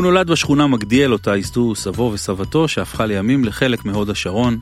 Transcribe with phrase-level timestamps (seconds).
[0.00, 4.58] הוא נולד בשכונה מגדיאל אותה ייסדו סבו וסבתו שהפכה לימים לחלק מהוד השרון.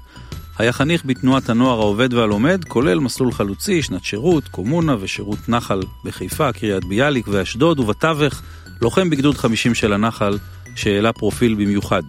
[0.58, 6.52] היה חניך בתנועת הנוער העובד והלומד, כולל מסלול חלוצי, שנת שירות, קומונה ושירות נחל בחיפה,
[6.52, 8.42] קריית ביאליק ואשדוד, ובתווך
[8.82, 10.38] לוחם בגדוד 50 של הנחל,
[10.74, 12.02] שהעלה פרופיל במיוחד.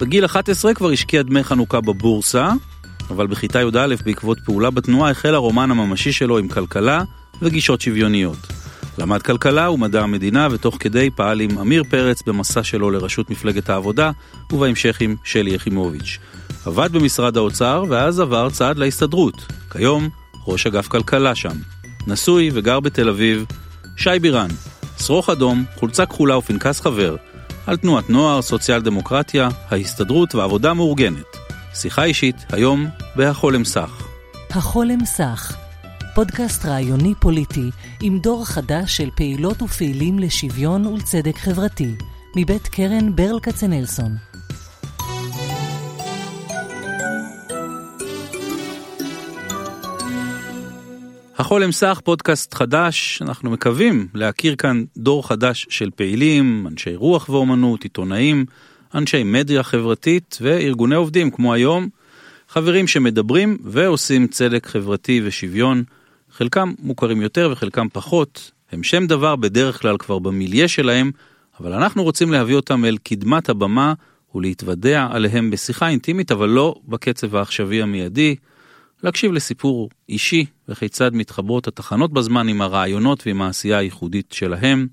[0.00, 2.52] בגיל 11 כבר השקיע דמי חנוכה בבורסה,
[3.10, 7.02] אבל בכיתה י"א בעקבות פעולה בתנועה החל הרומן הממשי שלו עם כלכלה
[7.42, 8.65] וגישות שוויוניות.
[8.98, 14.10] למד כלכלה ומדע המדינה, ותוך כדי פעל עם עמיר פרץ במסע שלו לראשות מפלגת העבודה,
[14.52, 16.18] ובהמשך עם שלי יחימוביץ'.
[16.66, 19.46] עבד במשרד האוצר, ואז עבר צעד להסתדרות.
[19.70, 20.08] כיום,
[20.46, 21.56] ראש אגף כלכלה שם.
[22.06, 23.44] נשוי וגר בתל אביב,
[23.96, 24.48] שי בירן.
[25.00, 27.16] שרוך אדום, חולצה כחולה ופנקס חבר.
[27.66, 31.36] על תנועת נוער, סוציאל דמוקרטיה, ההסתדרות ועבודה מאורגנת.
[31.74, 34.06] שיחה אישית, היום, בהחולם סך.
[34.50, 35.56] החולם סך,
[36.16, 37.70] פודקאסט רעיוני פוליטי
[38.02, 41.94] עם דור חדש של פעילות ופעילים לשוויון ולצדק חברתי,
[42.36, 44.12] מבית קרן ברל כצנלסון.
[51.38, 57.82] החולם סך פודקאסט חדש, אנחנו מקווים להכיר כאן דור חדש של פעילים, אנשי רוח ואומנות,
[57.82, 58.44] עיתונאים,
[58.94, 61.88] אנשי מדיה חברתית וארגוני עובדים כמו היום,
[62.48, 65.84] חברים שמדברים ועושים צדק חברתי ושוויון,
[66.36, 71.10] חלקם מוכרים יותר וחלקם פחות, הם שם דבר בדרך כלל כבר במיליה שלהם,
[71.60, 73.94] אבל אנחנו רוצים להביא אותם אל קדמת הבמה
[74.34, 78.36] ולהתוודע עליהם בשיחה אינטימית, אבל לא בקצב העכשווי המיידי,
[79.02, 84.86] להקשיב לסיפור אישי וכיצד מתחברות התחנות בזמן עם הרעיונות ועם העשייה הייחודית שלהם.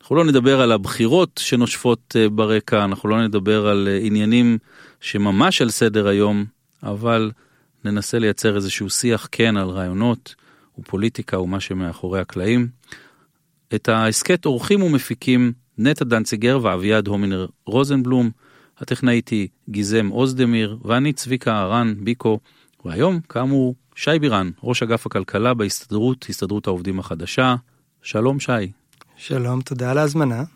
[0.00, 4.58] אנחנו לא נדבר על הבחירות שנושפות אה, ברקע, אנחנו לא נדבר על אה, עניינים
[5.00, 6.44] שממש על סדר היום,
[6.82, 7.30] אבל
[7.86, 10.34] ננסה לייצר איזשהו שיח כן על רעיונות
[10.78, 12.68] ופוליטיקה ומה שמאחורי הקלעים.
[13.74, 18.30] את ההסכת עורכים ומפיקים נטע דנציגר ואביעד הומינר רוזנבלום,
[18.78, 22.40] הטכנאית היא גיזם אוזדמיר ואני צביקה אהרן ביקו,
[22.84, 27.56] והיום כאמור שי בירן, ראש אגף הכלכלה בהסתדרות, הסתדרות העובדים החדשה.
[28.02, 28.72] שלום שי.
[29.16, 30.55] שלום, תודה על ההזמנה.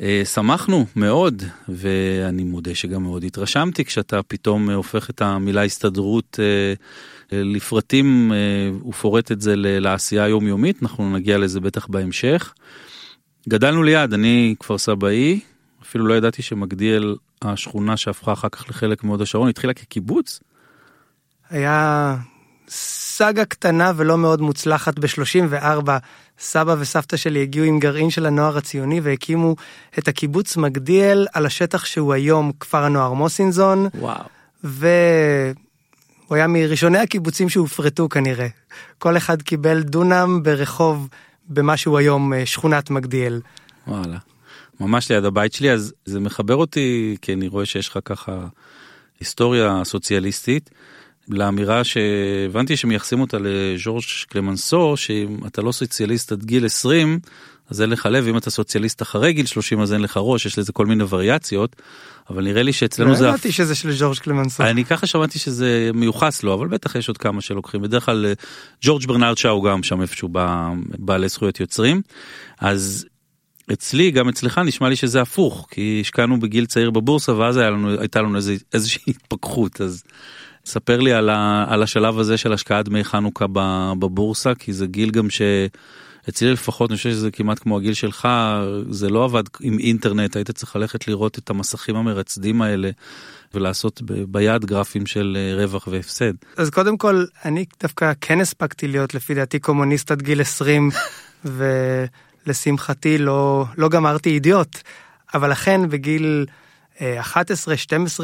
[0.00, 6.74] אה, שמחנו מאוד, ואני מודה שגם מאוד התרשמתי כשאתה פתאום הופך את המילה הסתדרות אה,
[7.32, 8.32] לפרטים
[8.88, 12.54] ופורט את זה לעשייה היומיומית, אנחנו נגיע לזה בטח בהמשך.
[13.48, 15.40] גדלנו ליד, אני כפר סבאי,
[15.82, 20.40] אפילו לא ידעתי שמגדיאל השכונה שהפכה אחר כך לחלק מהוד השרון התחילה כקיבוץ.
[21.50, 22.16] היה
[22.68, 25.90] סאגה קטנה ולא מאוד מוצלחת ב-34
[26.38, 29.56] סבא וסבתא שלי הגיעו עם גרעין של הנוער הציוני והקימו
[29.98, 33.88] את הקיבוץ מגדיאל על השטח שהוא היום כפר הנוער מוסינזון.
[33.94, 34.24] וואו.
[34.64, 35.56] והוא
[36.30, 38.46] היה מראשוני הקיבוצים שהופרטו כנראה.
[38.98, 41.08] כל אחד קיבל דונם ברחוב
[41.48, 43.40] במה שהוא היום אה, שכונת מגדיאל.
[43.86, 44.18] וואלה.
[44.80, 48.46] ממש ליד הבית שלי אז זה מחבר אותי כי אני רואה שיש לך ככה
[49.20, 50.70] היסטוריה סוציאליסטית.
[51.28, 57.18] לאמירה שהבנתי שמייחסים אותה לז'ורג' קלמנסו שאם אתה לא סוציאליסט עד גיל 20
[57.70, 60.58] אז אין לך לב אם אתה סוציאליסט אחרי גיל 30 אז אין לך ראש יש
[60.58, 61.76] לזה כל מיני וריאציות.
[62.30, 63.24] אבל נראה לי שאצלנו לא זה...
[63.24, 64.62] לא ידעתי שזה של ז'ורג' קלמנסו.
[64.62, 68.26] אני ככה שמעתי שזה מיוחס לו אבל בטח יש עוד כמה שלוקחים בדרך כלל
[68.82, 70.28] ג'ורג' ברנרד שאו גם שם איפשהו
[70.98, 72.02] בעלי זכויות יוצרים.
[72.58, 73.06] אז
[73.72, 78.22] אצלי גם אצלך נשמע לי שזה הפוך כי השקענו בגיל צעיר בבורסה ואז לנו הייתה
[78.22, 78.38] לנו
[78.74, 80.02] איזושהי התפכחות אז
[80.66, 83.46] ספר לי על, ה, על השלב הזה של השקעת דמי חנוכה
[83.98, 88.28] בבורסה, כי זה גיל גם שאצלי לפחות, אני חושב שזה כמעט כמו הגיל שלך,
[88.90, 92.90] זה לא עבד עם אינטרנט, היית צריך ללכת לראות את המסכים המרצדים האלה.
[93.54, 96.32] ולעשות ביד גרפים של אה, רווח והפסד.
[96.56, 100.90] אז קודם כל, אני דווקא כן הספקתי להיות לפי דעתי קומוניסט עד גיל 20,
[102.46, 104.78] ולשמחתי לא, לא גמרתי אידיוט.
[105.34, 106.46] אבל אכן בגיל
[106.98, 107.00] 11-12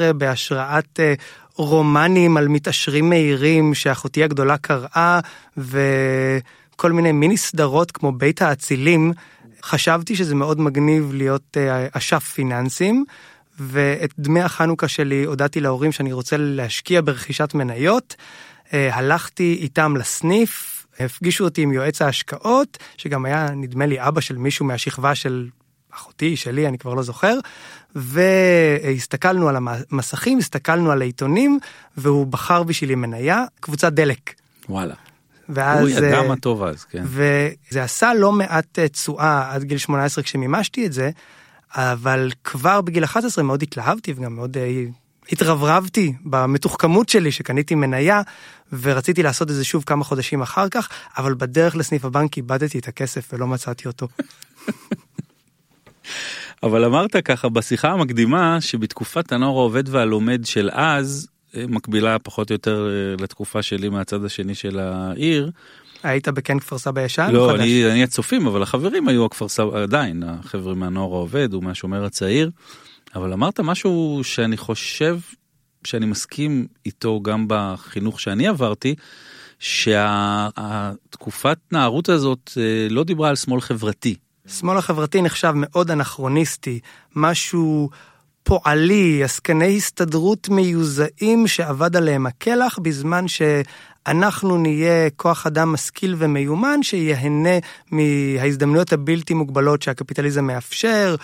[0.01, 1.15] אה, בהשראת אה,
[1.57, 5.21] רומנים על מתעשרים מהירים שאחותי הגדולה קראה
[5.59, 9.13] וכל מיני מיני סדרות כמו בית האצילים
[9.63, 13.05] חשבתי שזה מאוד מגניב להיות אה, אשף פיננסים
[13.59, 18.17] ואת דמי החנוכה שלי הודעתי להורים שאני רוצה להשקיע ברכישת מניות.
[18.73, 24.67] הלכתי איתם לסניף הפגישו אותי עם יועץ ההשקעות שגם היה נדמה לי אבא של מישהו
[24.67, 25.49] מהשכבה של
[25.95, 27.39] אחותי, שלי, אני כבר לא זוכר,
[27.95, 31.59] והסתכלנו על המסכים, הסתכלנו על העיתונים,
[31.97, 34.35] והוא בחר בשבילי מניה, קבוצת דלק.
[34.69, 34.95] וואלה.
[35.49, 35.81] ואז...
[35.81, 37.05] הוא ידע מה טוב אז, כן.
[37.07, 41.11] וזה עשה לא מעט אה, תשואה עד גיל 18 כשמימשתי את זה,
[41.75, 44.85] אבל כבר בגיל 11 מאוד התלהבתי וגם מאוד אה,
[45.33, 48.23] התרברבתי במתוחכמות שלי שקניתי מניה
[48.81, 52.89] ורציתי לעשות את זה שוב כמה חודשים אחר כך, אבל בדרך לסניף הבנק איבדתי את
[52.89, 54.09] הכסף ולא מצאתי אותו.
[56.63, 62.55] אבל אמרת ככה בשיחה המקדימה שבתקופת הנוער העובד והלומד של אז, אה, מקבילה פחות או
[62.55, 65.51] יותר אה, לתקופה שלי מהצד השני של העיר.
[66.03, 67.29] היית בכן כפר סבא ישן?
[67.33, 72.51] לא, אני, אני הצופים, אבל החברים היו הכפר סבא, עדיין, החבר'ה מהנוער העובד ומהשומר הצעיר.
[73.15, 75.19] אבל אמרת משהו שאני חושב
[75.85, 78.95] שאני מסכים איתו גם בחינוך שאני עברתי,
[79.59, 84.15] שהתקופת נערות הזאת אה, לא דיברה על שמאל חברתי.
[84.47, 86.81] שמאל החברתי נחשב מאוד אנכרוניסטי,
[87.17, 87.91] משהו
[88.43, 97.59] פועלי, עסקני הסתדרות מיוזעים שאבד עליהם הקלח, בזמן שאנחנו נהיה כוח אדם משכיל ומיומן שיהנה
[97.91, 101.17] מההזדמנויות הבלתי מוגבלות שהקפיטליזם מאפשר.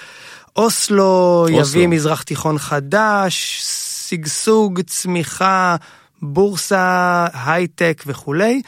[0.57, 1.61] אוסלו, אוסלו.
[1.61, 3.63] יביא מזרח תיכון חדש,
[4.09, 5.77] שגשוג, צמיחה,
[6.23, 8.63] בורסה, הייטק וכולי.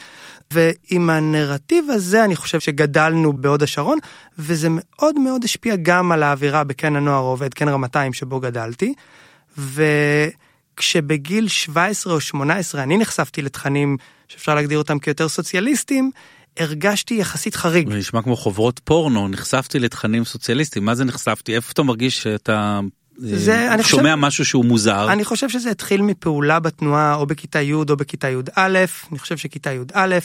[0.51, 3.97] ועם הנרטיב הזה אני חושב שגדלנו בהוד השרון,
[4.39, 8.93] וזה מאוד מאוד השפיע גם על האווירה בקן הנוער העובד, קן רמתיים שבו גדלתי.
[9.57, 16.11] וכשבגיל 17 או 18 אני נחשפתי לתכנים שאפשר להגדיר אותם כיותר סוציאליסטים,
[16.57, 17.89] הרגשתי יחסית חריג.
[17.89, 21.55] זה נשמע כמו חוברות פורנו, נחשפתי לתכנים סוציאליסטיים, מה זה נחשפתי?
[21.55, 22.79] איפה אתה מרגיש שאתה
[23.17, 25.11] זה, אני שומע חושב, משהו שהוא מוזר.
[25.11, 29.73] אני חושב שזה התחיל מפעולה בתנועה או בכיתה י' או בכיתה י"א, אני חושב שכיתה
[29.73, 30.17] י"א,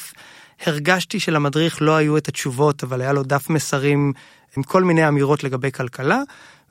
[0.66, 4.12] הרגשתי שלמדריך לא היו את התשובות, אבל היה לו דף מסרים
[4.56, 6.22] עם כל מיני אמירות לגבי כלכלה,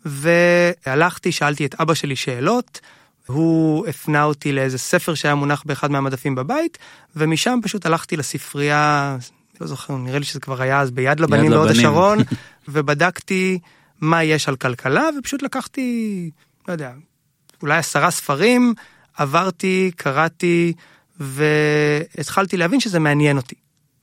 [0.05, 2.79] והלכתי, שאלתי את אבא שלי שאלות,
[3.27, 6.77] הוא הפנה אותי לאיזה ספר שהיה מונח באחד מהמדפים בבית,
[7.15, 9.17] ומשם פשוט הלכתי לספרייה,
[9.61, 12.17] לא זוכר, נראה לי שזה כבר היה אז ביד לבנים בהוד השרון,
[12.67, 13.59] ובדקתי
[14.05, 16.29] מה יש על כלכלה, ופשוט לקחתי,
[16.67, 16.93] לא יודע,
[17.61, 18.73] אולי עשרה ספרים,
[19.17, 20.73] עברתי, קראתי,
[21.19, 23.55] והתחלתי להבין שזה מעניין אותי.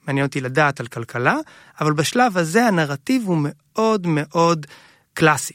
[0.06, 1.36] מעניין אותי לדעת על כלכלה,
[1.80, 4.66] אבל בשלב הזה הנרטיב הוא מאוד מאוד
[5.14, 5.54] קלאסי.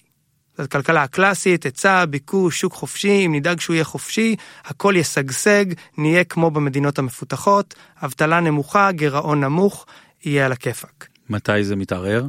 [0.57, 4.35] זאת כלכלה הקלאסית, היצע, ביקוש, שוק חופשי, אם נדאג שהוא יהיה חופשי,
[4.65, 5.65] הכל ישגשג,
[5.97, 9.85] נהיה כמו במדינות המפותחות, אבטלה נמוכה, גירעון נמוך,
[10.25, 11.07] יהיה על הכיפאק.
[11.29, 12.25] מתי זה מתערער?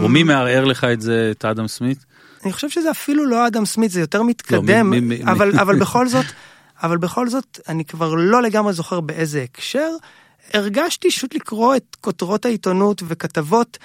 [0.00, 1.98] או מי מערער לך את זה, את אדם סמית?
[2.44, 5.60] אני חושב שזה אפילו לא אדם סמית, זה יותר מתקדם, לא, מי, מי, אבל, מי...
[5.60, 6.26] אבל בכל זאת,
[6.82, 9.90] אבל בכל זאת, אני כבר לא לגמרי זוכר באיזה הקשר.
[10.54, 13.78] הרגשתי פשוט לקרוא את כותרות העיתונות וכתבות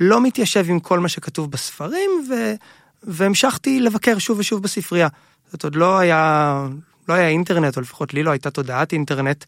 [0.00, 2.54] לא מתיישב עם כל מה שכתוב בספרים, ו...
[3.02, 5.08] והמשכתי לבקר שוב ושוב בספרייה.
[5.52, 6.66] זאת עוד לא היה,
[7.08, 9.44] לא היה אינטרנט, או לפחות לי לא הייתה תודעת אינטרנט,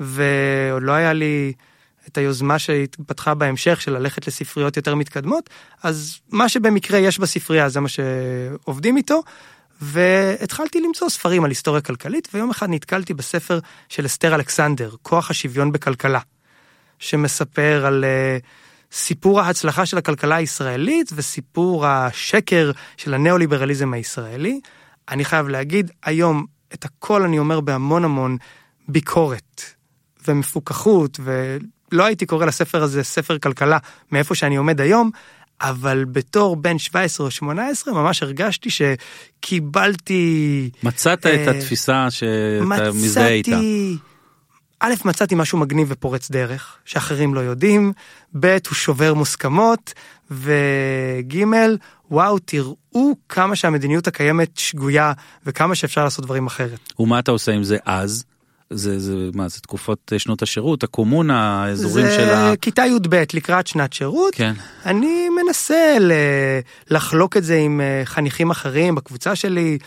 [0.00, 1.52] ועוד לא היה לי
[2.08, 5.50] את היוזמה שהתפתחה בהמשך של ללכת לספריות יותר מתקדמות,
[5.82, 9.22] אז מה שבמקרה יש בספרייה זה מה שעובדים איתו.
[9.84, 13.58] והתחלתי למצוא ספרים על היסטוריה כלכלית, ויום אחד נתקלתי בספר
[13.88, 16.20] של אסתר אלכסנדר, כוח השוויון בכלכלה,
[16.98, 18.44] שמספר על uh,
[18.92, 24.60] סיפור ההצלחה של הכלכלה הישראלית וסיפור השקר של הניאו-ליברליזם הישראלי.
[25.08, 28.36] אני חייב להגיד, היום את הכל אני אומר בהמון המון
[28.88, 29.62] ביקורת
[30.28, 31.20] ומפוקחות,
[31.92, 33.78] ולא הייתי קורא לספר הזה ספר כלכלה
[34.12, 35.10] מאיפה שאני עומד היום,
[35.60, 40.70] אבל בתור בן 17 או 18 ממש הרגשתי שקיבלתי...
[40.82, 43.50] מצאת אה, את התפיסה שאתה מזדהה איתה.
[43.50, 43.96] מצאתי...
[44.80, 47.92] א', מצאתי משהו מגניב ופורץ דרך, שאחרים לא יודעים,
[48.40, 49.94] ב', הוא שובר מוסכמות,
[50.30, 51.44] וג',
[52.10, 52.76] וואו, תראו
[53.28, 55.12] כמה שהמדיניות הקיימת שגויה,
[55.46, 56.92] וכמה שאפשר לעשות דברים אחרת.
[56.98, 58.24] ומה אתה עושה עם זה אז?
[58.74, 62.50] זה, זה מה זה תקופות שנות השירות הקומונה האזורים של ה...
[62.50, 64.34] זה כיתה י"ב לקראת שנת שירות.
[64.34, 64.52] כן.
[64.86, 66.12] אני מנסה ל...
[66.90, 69.78] לחלוק את זה עם אה, חניכים אחרים בקבוצה שלי.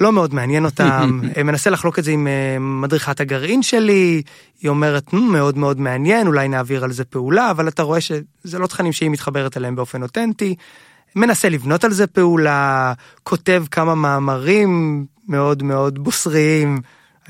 [0.00, 4.22] לא מאוד מעניין אותם, מנסה לחלוק את זה עם אה, מדריכת הגרעין שלי,
[4.60, 8.66] היא אומרת מאוד מאוד מעניין, אולי נעביר על זה פעולה, אבל אתה רואה שזה לא
[8.66, 10.54] תכנים שהיא מתחברת אליהם באופן אותנטי.
[11.16, 16.80] מנסה לבנות על זה פעולה, כותב כמה מאמרים מאוד מאוד בוסריים,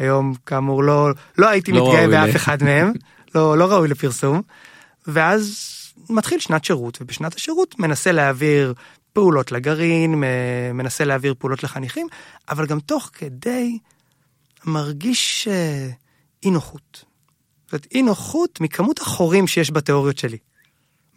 [0.01, 2.93] היום כאמור לא, לא הייתי לא מתגאה באף אחד מהם,
[3.35, 4.43] לא, לא ראוי לפרסום,
[5.07, 5.67] ואז
[6.11, 8.75] מתחיל שנת שירות, ובשנת השירות מנסה להעביר
[9.13, 10.23] פעולות לגרעין,
[10.75, 12.07] מנסה להעביר פעולות לחניכים,
[12.49, 13.79] אבל גם תוך כדי
[14.65, 15.89] מרגיש אה,
[16.43, 17.05] אי נוחות.
[17.71, 20.39] זאת אי נוחות מכמות החורים שיש בתיאוריות שלי.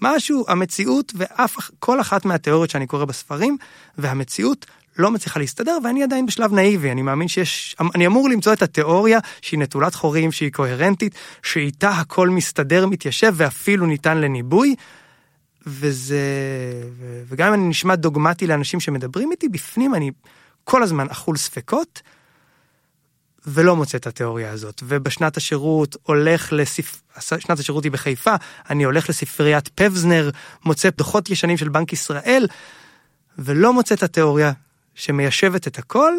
[0.04, 3.58] משהו, המציאות ואף כל אחת מהתיאוריות שאני קורא בספרים,
[3.98, 4.66] והמציאות
[4.98, 9.20] לא מצליחה להסתדר, ואני עדיין בשלב נאיבי, אני מאמין שיש, אני אמור למצוא את התיאוריה
[9.42, 14.76] שהיא נטולת חורים, שהיא קוהרנטית, שאיתה הכל מסתדר, מתיישב ואפילו ניתן לניבוי,
[15.68, 16.22] וזה,
[17.28, 20.12] וגם אם אני נשמע דוגמטי לאנשים שמדברים איתי, בפנים אני
[20.64, 22.02] כל הזמן אכול ספקות,
[23.48, 24.84] ולא מוצא את התיאוריה הזאת.
[24.86, 27.02] ובשנת השירות הולך לספ...
[27.20, 28.36] שנת השירות היא בחיפה,
[28.70, 30.30] אני הולך לספריית פבזנר,
[30.66, 32.48] מוצא דוחות ישנים של בנק ישראל,
[33.38, 34.52] ולא מוצא את התיאוריה
[34.96, 36.14] שמיישבת את הכל,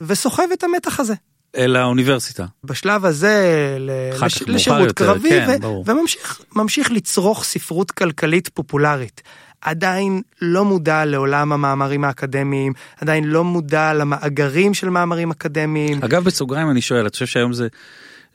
[0.00, 1.14] וסוחב את המתח הזה.
[1.56, 2.46] אל האוניברסיטה.
[2.64, 4.42] בשלב הזה לש...
[4.42, 5.68] לשירות יותר, קרבי, כן, ו...
[5.86, 9.22] וממשיך ממשיך לצרוך ספרות כלכלית פופולרית.
[9.64, 16.04] עדיין לא מודע לעולם המאמרים האקדמיים, עדיין לא מודע למאגרים של מאמרים אקדמיים.
[16.04, 17.68] אגב, בסוגריים אני שואל, אתה חושב שהיום זה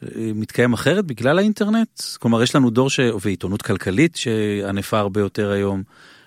[0.03, 2.01] אה, מתקיים אחרת בגלל האינטרנט?
[2.19, 2.99] כלומר, יש לנו דור ש...
[3.21, 5.83] ועיתונות כלכלית שענפה הרבה יותר היום.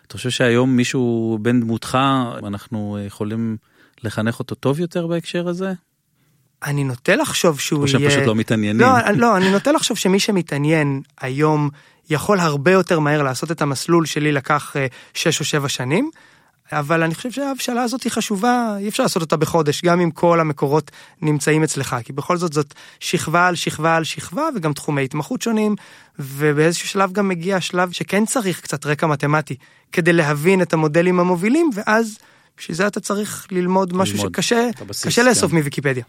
[0.07, 1.99] אתה חושב שהיום מישהו בן דמותך,
[2.47, 3.57] אנחנו יכולים
[4.05, 5.73] לחנך אותו טוב יותר בהקשר הזה?
[6.65, 7.83] אני נוטה לחשוב שהוא יהיה...
[7.83, 8.81] או שהם פשוט לא מתעניינים.
[8.81, 11.71] לא, לא, אני נוטה לחשוב שמי שמתעניין היום
[12.11, 14.77] יכול הרבה יותר מהר לעשות את המסלול שלי לקח
[15.15, 16.11] 6 או 7 שנים.
[16.73, 20.41] אבל אני חושב שההבשלה הזאת היא חשובה, אי אפשר לעשות אותה בחודש, גם אם כל
[20.41, 20.91] המקורות
[21.23, 25.77] נמצאים אצלך, כי בכל זאת זאת שכבה על שכבה על שכבה וגם תחומי התמחות שונים,
[26.19, 29.57] ובאיזשהו שלב גם מגיע השלב שכן צריך קצת רקע מתמטי,
[29.93, 32.19] כדי להבין את המודלים המובילים, ואז
[32.57, 34.69] בשביל זה אתה צריך ללמוד משהו ללמוד שקשה,
[35.05, 35.57] קשה לאסוף כן.
[35.57, 36.05] מוויקיפדיה.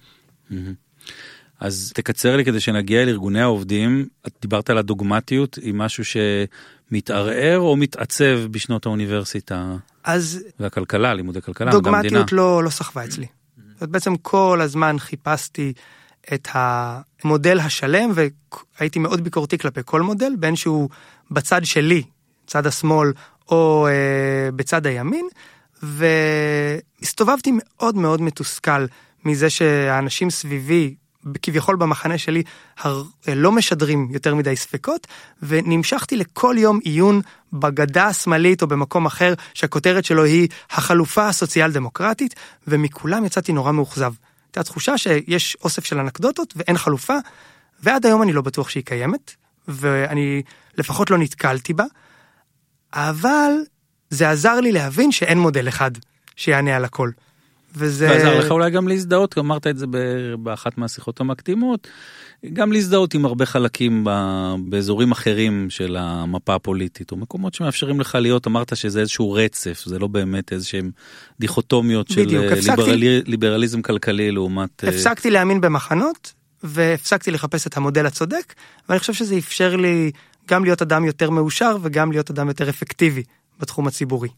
[1.63, 7.75] אז תקצר לי כדי שנגיע לארגוני העובדים, את דיברת על הדוגמטיות, היא משהו שמתערער או
[7.75, 9.75] מתעצב בשנות האוניברסיטה?
[10.03, 10.43] אז...
[10.59, 13.25] והכלכלה, לימודי כלכלה, דוגמטיות לא, לא סחבה אצלי.
[13.79, 15.73] זאת בעצם כל הזמן חיפשתי
[16.33, 18.11] את המודל השלם
[18.79, 20.89] והייתי מאוד ביקורתי כלפי כל מודל, בין שהוא
[21.31, 22.03] בצד שלי,
[22.47, 23.13] צד השמאל,
[23.49, 25.27] או אה, בצד הימין,
[25.83, 28.85] והסתובבתי מאוד מאוד מתוסכל
[29.25, 30.95] מזה שהאנשים סביבי,
[31.41, 32.43] כביכול במחנה שלי,
[32.77, 33.03] הר...
[33.27, 35.07] לא משדרים יותר מדי ספקות,
[35.43, 37.21] ונמשכתי לכל יום עיון
[37.53, 42.35] בגדה השמאלית או במקום אחר, שהכותרת שלו היא החלופה הסוציאל דמוקרטית,
[42.67, 44.13] ומכולם יצאתי נורא מאוכזב.
[44.47, 47.17] הייתה תחושה שיש אוסף של אנקדוטות ואין חלופה,
[47.83, 49.35] ועד היום אני לא בטוח שהיא קיימת,
[49.67, 50.41] ואני
[50.77, 51.85] לפחות לא נתקלתי בה,
[52.93, 53.51] אבל
[54.09, 55.91] זה עזר לי להבין שאין מודל אחד
[56.35, 57.09] שיענה על הכל.
[57.75, 58.09] וזה...
[58.09, 59.85] ועזר לך אולי גם להזדהות, אמרת את זה
[60.39, 61.87] באחת מהשיחות המקדימות,
[62.53, 64.07] גם להזדהות עם הרבה חלקים
[64.65, 69.99] באזורים אחרים של המפה הפוליטית, או מקומות שמאפשרים לך להיות, אמרת שזה איזשהו רצף, זה
[69.99, 70.91] לא באמת איזה שהם
[71.39, 74.83] דיכוטומיות של בדיוק, ליברלי, ליברליזם כלכלי לעומת...
[74.83, 78.53] אה, הפסקתי להאמין במחנות, והפסקתי לחפש את המודל הצודק,
[78.89, 80.11] ואני חושב שזה אפשר לי
[80.47, 83.23] גם להיות אדם יותר מאושר וגם להיות אדם יותר אפקטיבי
[83.59, 84.29] בתחום הציבורי.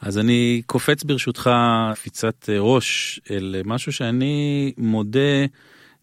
[0.00, 1.50] אז אני קופץ ברשותך
[1.94, 5.20] קפיצת אה, ראש אל משהו שאני מודה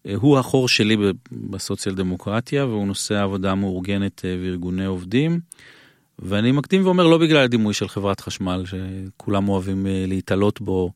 [0.06, 0.96] אה, הוא החור שלי
[1.32, 5.40] בסוציאל דמוקרטיה והוא נושא העבודה המאורגנת אה, וארגוני עובדים.
[6.18, 10.92] ואני מקדים ואומר לא בגלל הדימוי של חברת חשמל שכולם אוהבים להתעלות בו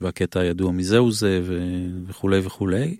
[0.00, 1.40] והקטע הידוע מזהו זה
[2.06, 2.96] וכולי וכולי.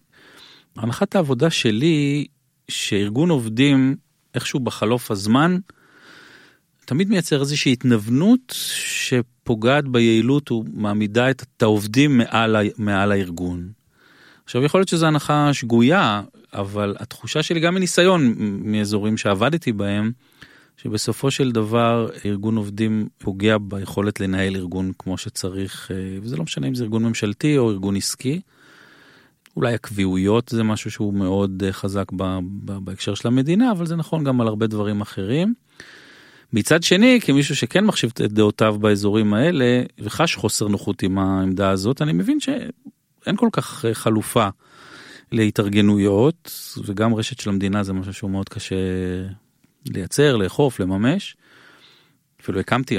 [0.76, 2.26] הנחת העבודה שלי
[2.68, 3.96] שארגון עובדים
[4.34, 5.58] איכשהו בחלוף הזמן
[6.84, 13.68] תמיד מייצר איזושהי התנוונות שפוגעת ביעילות ומעמידה את העובדים מעל, מעל הארגון.
[14.44, 16.22] עכשיו יכול להיות שזו הנחה שגויה,
[16.52, 18.34] אבל התחושה שלי גם מניסיון
[18.64, 20.12] מאזורים שעבדתי בהם,
[20.76, 26.68] שבסופו של דבר ארגון עובדים פוגע ביכולת לנהל ארגון כמו שצריך, אה, וזה לא משנה
[26.68, 28.40] אם זה ארגון ממשלתי או ארגון עסקי.
[29.56, 32.12] אולי הקביעויות זה משהו שהוא מאוד אה, חזק
[32.84, 35.54] בהקשר של המדינה, אבל זה נכון גם על הרבה דברים אחרים.
[36.52, 42.02] מצד שני, כמישהו שכן מחשיב את דעותיו באזורים האלה, וחש חוסר נוחות עם העמדה הזאת,
[42.02, 44.48] אני מבין שאין כל כך אה, חלופה
[45.32, 46.52] להתארגנויות,
[46.84, 48.76] וגם רשת של המדינה זה משהו שהוא מאוד קשה
[49.86, 51.36] לייצר, לאכוף, לממש.
[52.42, 52.98] אפילו הקמתי,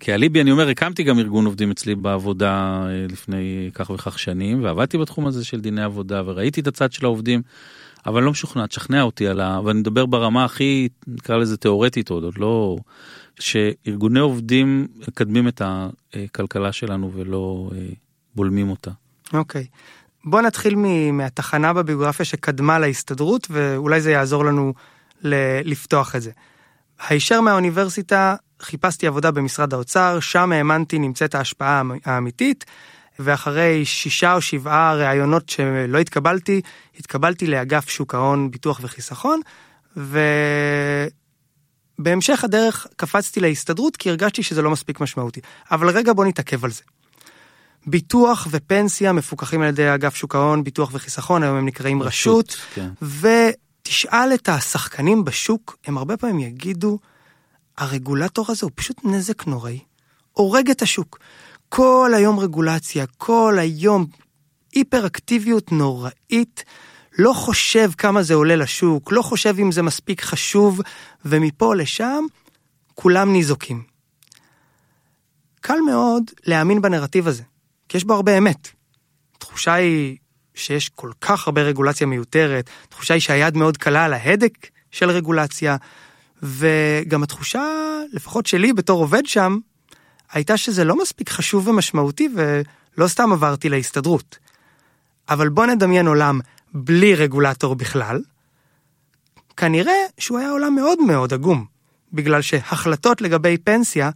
[0.00, 4.98] כאליבי אני אומר, הקמתי גם ארגון עובדים אצלי בעבודה אה, לפני כך וכך שנים, ועבדתי
[4.98, 7.42] בתחום הזה של דיני עבודה, וראיתי את הצד של העובדים.
[8.06, 9.60] אבל לא משוכנע, תשכנע אותי על ה...
[9.64, 12.76] ואני מדבר ברמה הכי, נקרא לזה תיאורטית עוד, עוד לא...
[13.40, 17.78] שארגוני עובדים מקדמים את הכלכלה שלנו ולא אה,
[18.34, 18.90] בולמים אותה.
[19.32, 19.66] אוקיי.
[19.70, 20.00] Okay.
[20.24, 20.74] בוא נתחיל
[21.12, 24.74] מהתחנה בביוגרפיה שקדמה להסתדרות, ואולי זה יעזור לנו
[25.22, 26.30] ל- לפתוח את זה.
[27.08, 32.64] הישר מהאוניברסיטה חיפשתי עבודה במשרד האוצר, שם האמנתי נמצאת ההשפעה האמיתית.
[33.18, 36.60] ואחרי שישה או שבעה ראיונות שלא התקבלתי,
[36.98, 39.40] התקבלתי לאגף שוק ההון, ביטוח וחיסכון,
[41.98, 45.40] ובהמשך הדרך קפצתי להסתדרות כי הרגשתי שזה לא מספיק משמעותי.
[45.70, 46.82] אבל רגע בוא נתעכב על זה.
[47.86, 52.60] ביטוח ופנסיה מפוקחים על ידי אגף שוק ההון, ביטוח וחיסכון, היום הם נקראים רשות, רשות
[52.74, 52.90] כן.
[53.82, 56.98] ותשאל את השחקנים בשוק, הם הרבה פעמים יגידו,
[57.78, 59.78] הרגולטור הזה הוא פשוט נזק נוראי,
[60.32, 61.18] הורג את השוק.
[61.72, 64.06] כל היום רגולציה, כל היום
[64.72, 66.64] היפראקטיביות נוראית,
[67.18, 70.80] לא חושב כמה זה עולה לשוק, לא חושב אם זה מספיק חשוב,
[71.24, 72.24] ומפה לשם
[72.94, 73.82] כולם ניזוקים.
[75.60, 77.42] קל מאוד להאמין בנרטיב הזה,
[77.88, 78.68] כי יש בו הרבה אמת.
[79.36, 80.16] התחושה היא
[80.54, 85.76] שיש כל כך הרבה רגולציה מיותרת, התחושה היא שהיד מאוד קלה על ההדק של רגולציה,
[86.42, 87.64] וגם התחושה,
[88.12, 89.58] לפחות שלי בתור עובד שם,
[90.32, 94.38] הייתה שזה לא מספיק חשוב ומשמעותי ולא סתם עברתי להסתדרות.
[95.28, 96.40] אבל בוא נדמיין עולם
[96.74, 98.20] בלי רגולטור בכלל,
[99.56, 101.64] כנראה שהוא היה עולם מאוד מאוד עגום,
[102.12, 104.10] בגלל שהחלטות לגבי פנסיה,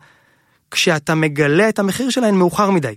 [0.71, 2.94] כשאתה מגלה את המחיר שלהן מאוחר מדי.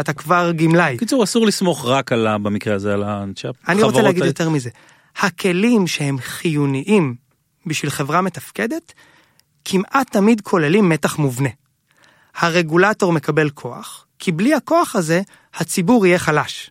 [0.00, 0.96] אתה כבר גמלאי.
[0.96, 3.68] בקיצור, אסור לסמוך רק על, ה- במקרה הזה, על האנשי החברות.
[3.68, 4.30] אני רוצה להגיד האלה.
[4.30, 4.70] יותר מזה.
[5.16, 7.14] הכלים שהם חיוניים
[7.66, 8.92] בשביל חברה מתפקדת,
[9.64, 11.48] כמעט תמיד כוללים מתח מובנה.
[12.38, 15.22] הרגולטור מקבל כוח, כי בלי הכוח הזה,
[15.54, 16.70] הציבור יהיה חלש.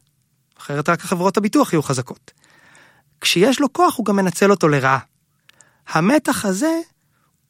[0.60, 2.32] אחרת רק חברות הביטוח יהיו חזקות.
[3.22, 5.00] כשיש לו כוח, הוא גם מנצל אותו לרעה.
[5.88, 6.80] המתח הזה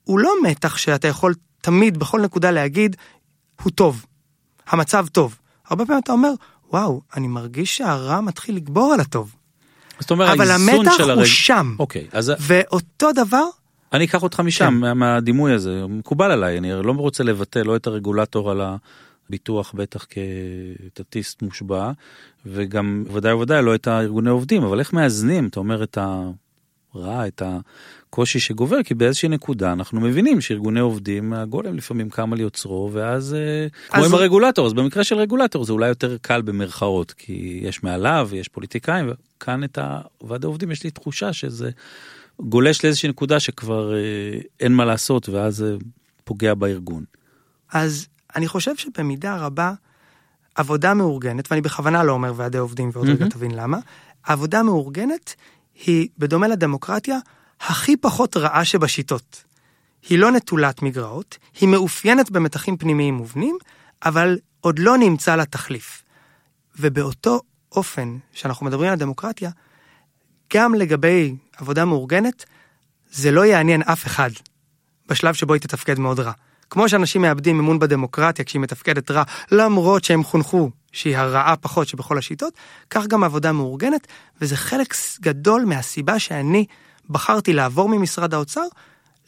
[0.03, 2.95] הוא לא מתח שאתה יכול תמיד, בכל נקודה להגיד,
[3.61, 4.05] הוא טוב.
[4.67, 5.37] המצב טוב.
[5.65, 6.31] הרבה פעמים אתה אומר,
[6.69, 9.35] וואו, אני מרגיש שהרע מתחיל לגבור על הטוב.
[9.99, 11.25] זאת אומרת, אבל האיזון המתח של הוא הרג...
[11.25, 11.75] שם.
[11.79, 13.43] אוקיי, אז ואותו דבר,
[13.93, 14.73] אני אקח אותך משם, כן.
[14.73, 18.61] מה- מהדימוי הזה, מקובל עליי, אני לא רוצה לבטא לא את הרגולטור על
[19.29, 20.05] הביטוח בטח
[20.93, 21.91] כטטיסט מושבע,
[22.45, 25.97] וגם ודאי וודאי לא את הארגוני עובדים, אבל איך מאזנים, אתה אומר את
[26.93, 32.39] הרע, את הקושי שגובר, כי באיזושהי נקודה אנחנו מבינים שארגוני עובדים, הגולם לפעמים קם על
[32.39, 36.41] יוצרו, ואז אה, כמו אז- עם הרגולטור, אז במקרה של רגולטור זה אולי יותר קל
[36.41, 39.79] במרכאות, כי יש מעליו, יש פוליטיקאים, וכאן את
[40.21, 41.69] הוועד העובדים יש לי תחושה שזה
[42.41, 43.99] גולש לאיזושהי נקודה שכבר אה,
[44.59, 45.75] אין מה לעשות, ואז זה
[46.23, 47.03] פוגע בארגון.
[47.71, 49.73] אז אני חושב שבמידה רבה,
[50.55, 53.29] עבודה מאורגנת, ואני בכוונה לא אומר ועדי עובדים, ועוד רגע מהמם.
[53.29, 53.77] תבין למה,
[54.23, 55.35] עבודה מאורגנת
[55.85, 57.17] היא, בדומה לדמוקרטיה,
[57.59, 59.43] הכי פחות רעה שבשיטות.
[60.09, 63.57] היא לא נטולת מגרעות, היא מאופיינת במתחים פנימיים מובנים,
[64.05, 66.03] אבל עוד לא נמצא לה תחליף.
[66.79, 69.51] ובאותו אופן שאנחנו מדברים על דמוקרטיה,
[70.53, 72.45] גם לגבי עבודה מאורגנת,
[73.11, 74.29] זה לא יעניין אף אחד
[75.09, 76.31] בשלב שבו היא תתפקד מאוד רע.
[76.69, 82.17] כמו שאנשים מאבדים אמון בדמוקרטיה כשהיא מתפקדת רע, למרות שהם חונכו שהיא הרעה פחות שבכל
[82.17, 82.53] השיטות,
[82.89, 84.07] כך גם עבודה מאורגנת,
[84.41, 86.65] וזה חלק גדול מהסיבה שאני
[87.09, 88.65] בחרתי לעבור ממשרד האוצר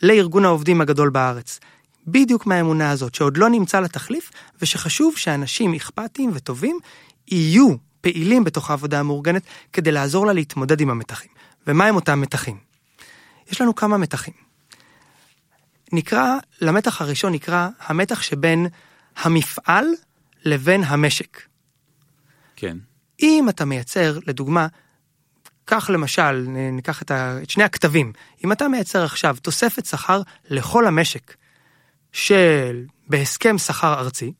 [0.01, 1.59] לארגון העובדים הגדול בארץ.
[2.07, 6.79] בדיוק מהאמונה הזאת, שעוד לא נמצא לה תחליף, ושחשוב שאנשים אכפתיים וטובים
[7.27, 11.31] יהיו פעילים בתוך העבודה המאורגנת כדי לעזור לה להתמודד עם המתחים.
[11.67, 12.57] ומה הם אותם מתחים?
[13.51, 14.33] יש לנו כמה מתחים.
[15.91, 18.67] נקרא, למתח הראשון נקרא המתח שבין
[19.17, 19.85] המפעל
[20.45, 21.41] לבין המשק.
[22.55, 22.77] כן.
[23.21, 24.67] אם אתה מייצר, לדוגמה,
[25.65, 28.13] קח למשל, ניקח את, ה, את שני הכתבים,
[28.45, 31.35] אם אתה מייצר עכשיו תוספת שכר לכל המשק
[32.11, 34.33] של בהסכם שכר ארצי,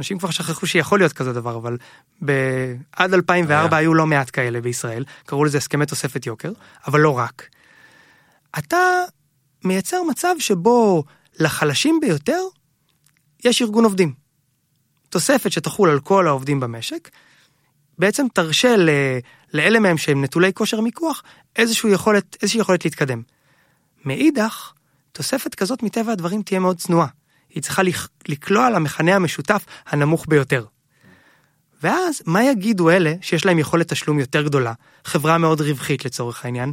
[0.00, 1.76] אנשים כבר שכחו שיכול להיות כזה דבר, אבל
[2.24, 2.32] ב...
[2.92, 3.82] עד 2004 היה.
[3.82, 6.52] היו לא מעט כאלה בישראל, קראו לזה הסכמי תוספת יוקר,
[6.86, 7.48] אבל לא רק.
[8.58, 8.76] אתה
[9.64, 11.04] מייצר מצב שבו
[11.40, 12.42] לחלשים ביותר
[13.44, 14.12] יש ארגון עובדים.
[15.08, 17.10] תוספת שתחול על כל העובדים במשק,
[17.98, 18.88] בעצם תרשה ל...
[19.54, 21.22] לאלה מהם שהם נטולי כושר מיקוח
[21.56, 23.22] איזושהי יכולת, איזושהי יכולת להתקדם.
[24.04, 24.72] מאידך,
[25.12, 27.19] תוספת כזאת מטבע הדברים תהיה מאוד צנועה.
[27.54, 27.82] היא צריכה
[28.28, 30.64] לקלוע על המכנה המשותף הנמוך ביותר.
[31.82, 34.72] ואז, מה יגידו אלה שיש להם יכולת תשלום יותר גדולה,
[35.04, 36.72] חברה מאוד רווחית לצורך העניין,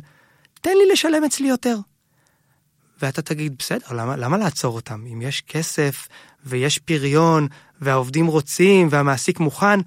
[0.61, 1.77] תן לי לשלם אצלי יותר.
[3.01, 5.05] ואתה תגיד, בסדר, למה, למה לעצור אותם?
[5.13, 6.07] אם יש כסף
[6.45, 7.47] ויש פריון
[7.81, 9.79] והעובדים רוצים והמעסיק מוכן,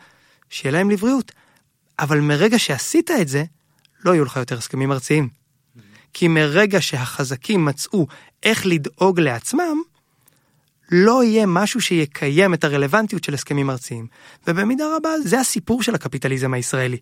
[0.51, 1.33] שיהיה להם לבריאות.
[1.99, 3.45] אבל מרגע שעשית את זה,
[4.05, 5.29] לא יהיו לך יותר הסכמים ארציים.
[6.13, 8.07] כי מרגע שהחזקים מצאו
[8.43, 9.83] איך לדאוג לעצמם,
[10.91, 14.07] לא יהיה משהו שיקיים את הרלוונטיות של הסכמים ארציים.
[14.47, 16.97] ובמידה רבה זה הסיפור של הקפיטליזם הישראלי.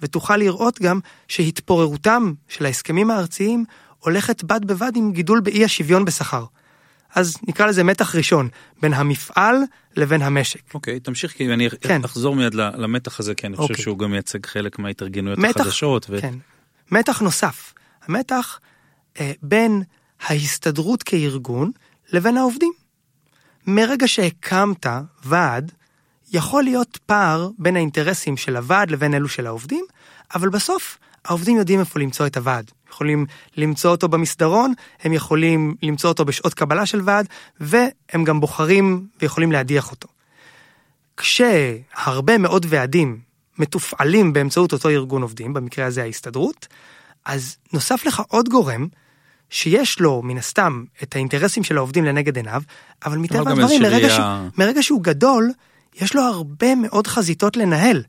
[0.00, 3.64] ותוכל לראות גם שהתפוררותם של ההסכמים הארציים
[3.98, 6.44] הולכת בד בבד עם גידול באי השוויון בשכר.
[7.14, 8.48] אז נקרא לזה מתח ראשון,
[8.82, 9.56] בין המפעל
[9.96, 10.74] לבין המשק.
[10.74, 12.04] אוקיי, תמשיך, כי אני כן.
[12.04, 13.82] אחזור מיד למתח הזה, כי אני חושב אוקיי.
[13.82, 16.06] שהוא גם מייצג חלק מההתארגנויות מתח, החדשות.
[16.10, 16.20] ו...
[16.20, 16.34] כן.
[16.90, 18.60] מתח נוסף, המתח
[19.20, 19.82] אה, בין
[20.22, 21.70] ההסתדרות כארגון
[22.12, 22.72] לבין העובדים.
[23.66, 24.86] מרגע שהקמת
[25.24, 25.72] ועד,
[26.32, 29.84] יכול להיות פער בין האינטרסים של הוועד לבין אלו של העובדים,
[30.34, 32.70] אבל בסוף העובדים יודעים איפה למצוא את הוועד.
[32.90, 34.72] יכולים למצוא אותו במסדרון,
[35.02, 37.26] הם יכולים למצוא אותו בשעות קבלה של ועד,
[37.60, 40.08] והם גם בוחרים ויכולים להדיח אותו.
[41.16, 43.20] כשהרבה מאוד ועדים
[43.58, 46.68] מתופעלים באמצעות אותו ארגון עובדים, במקרה הזה ההסתדרות,
[47.24, 48.86] אז נוסף לך עוד גורם
[49.52, 52.62] שיש לו מן הסתם את האינטרסים של העובדים לנגד עיניו,
[53.04, 54.26] אבל מטבע הדברים, מרגע, שהוא,
[54.58, 55.50] מרגע שהוא גדול,
[56.00, 58.02] יש לו הרבה מאוד חזיתות לנהל.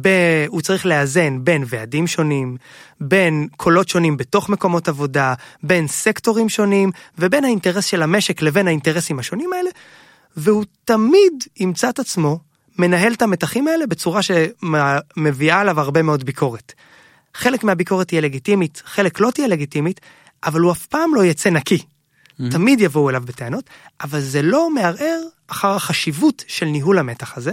[0.00, 0.08] ב...
[0.48, 2.56] הוא צריך לאזן בין ועדים שונים,
[3.00, 9.18] בין קולות שונים בתוך מקומות עבודה, בין סקטורים שונים, ובין האינטרס של המשק לבין האינטרסים
[9.18, 9.70] השונים האלה,
[10.36, 12.38] והוא תמיד ימצא את עצמו
[12.78, 16.72] מנהל את המתחים האלה בצורה שמביאה עליו הרבה מאוד ביקורת.
[17.34, 20.00] חלק מהביקורת תהיה לגיטימית, חלק לא תהיה לגיטימית,
[20.44, 21.78] אבל הוא אף פעם לא יצא נקי.
[22.50, 23.70] תמיד יבואו אליו בטענות,
[24.00, 27.52] אבל זה לא מערער אחר החשיבות של ניהול המתח הזה.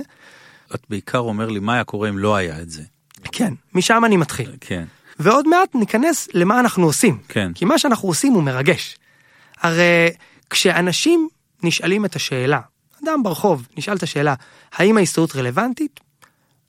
[0.75, 2.83] את בעיקר אומר לי מה היה קורה אם לא היה את זה.
[3.31, 4.51] כן, משם אני מתחיל.
[4.61, 4.85] כן.
[5.19, 7.17] ועוד מעט ניכנס למה אנחנו עושים.
[7.27, 7.51] כן.
[7.55, 8.97] כי מה שאנחנו עושים הוא מרגש.
[9.61, 10.09] הרי
[10.49, 11.29] כשאנשים
[11.63, 12.59] נשאלים את השאלה,
[13.03, 14.33] אדם ברחוב נשאל את השאלה,
[14.73, 15.99] האם ההסתדרות רלוונטית?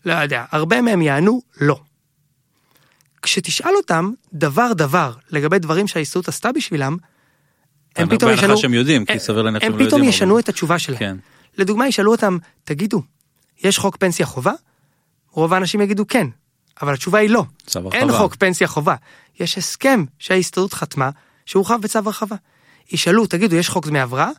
[0.04, 1.80] לא יודע, הרבה מהם יענו לא.
[3.22, 6.96] כשתשאל אותם דבר דבר לגבי דברים שההסתדרות עשתה בשבילם,
[7.96, 10.14] הם פתאום בהנחה ישנו, שהם יודעים, כי הם- סביר להניח שהם הם לא פתאום יודעים,
[10.14, 10.98] ישנו אבל- את התשובה שלהם.
[10.98, 11.16] כן.
[11.58, 13.02] לדוגמה ישאלו אותם, תגידו,
[13.64, 14.52] יש חוק פנסיה חובה?
[15.30, 16.26] רוב האנשים יגידו כן,
[16.82, 17.44] אבל התשובה היא לא.
[17.92, 18.18] אין הרחבה.
[18.18, 18.94] חוק פנסיה חובה.
[19.40, 21.10] יש הסכם שההסתדרות חתמה,
[21.46, 22.36] שהורחב בצו הרחבה.
[22.92, 24.30] ישאלו, תגידו, יש חוק דמי הבראה?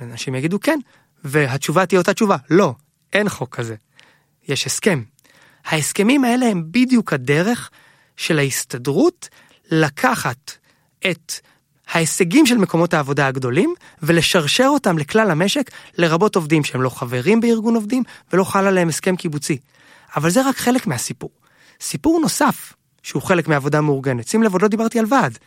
[0.00, 0.78] אנשים יגידו כן,
[1.24, 2.74] והתשובה תהיה אותה תשובה, לא,
[3.12, 3.74] אין חוק כזה.
[4.48, 5.02] יש הסכם.
[5.64, 7.70] ההסכמים האלה הם בדיוק הדרך
[8.18, 9.28] של ההסתדרות
[9.70, 10.52] לקחת
[11.10, 11.32] את
[11.92, 17.74] ההישגים של מקומות העבודה הגדולים ולשרשר אותם לכלל המשק, לרבות עובדים שהם לא חברים בארגון
[17.74, 18.02] עובדים
[18.32, 19.58] ולא חל עליהם הסכם קיבוצי.
[20.16, 21.30] אבל זה רק חלק מהסיפור.
[21.80, 25.38] סיפור נוסף, שהוא חלק מעבודה מאורגנת, שים לב, עוד לא דיברתי על ועד.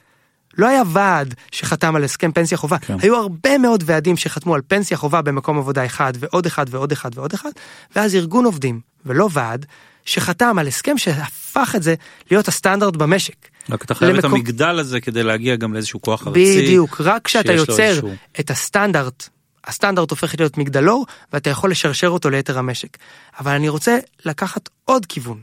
[0.57, 2.97] לא היה ועד שחתם על הסכם פנסיה חובה, כן.
[2.99, 7.09] היו הרבה מאוד ועדים שחתמו על פנסיה חובה במקום עבודה אחד ועוד אחד ועוד אחד
[7.15, 7.49] ועוד אחד,
[7.95, 9.65] ואז ארגון עובדים, ולא ועד,
[10.05, 11.95] שחתם על הסכם שהפך את זה
[12.31, 13.35] להיות הסטנדרט במשק.
[13.69, 16.61] רק אתה חייב את למקום- המגדל הזה כדי להגיע גם לאיזשהו כוח ארצי.
[16.61, 19.29] בדיוק, רק כשאתה יוצר איזשהו- את הסטנדרט,
[19.65, 22.97] הסטנדרט הופך להיות מגדלור ואתה יכול לשרשר אותו ליתר המשק.
[23.39, 25.41] אבל אני רוצה לקחת עוד כיוון.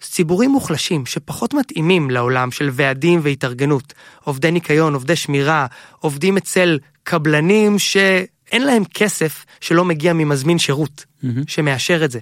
[0.00, 3.92] ציבורים מוחלשים שפחות מתאימים לעולם של ועדים והתארגנות,
[4.24, 5.66] עובדי ניקיון, עובדי שמירה,
[5.98, 11.04] עובדים אצל קבלנים שאין להם כסף שלא מגיע ממזמין שירות
[11.46, 12.18] שמאשר את זה.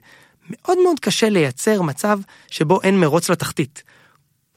[0.51, 2.19] מאוד מאוד קשה לייצר מצב
[2.51, 3.83] שבו אין מרוץ לתחתית.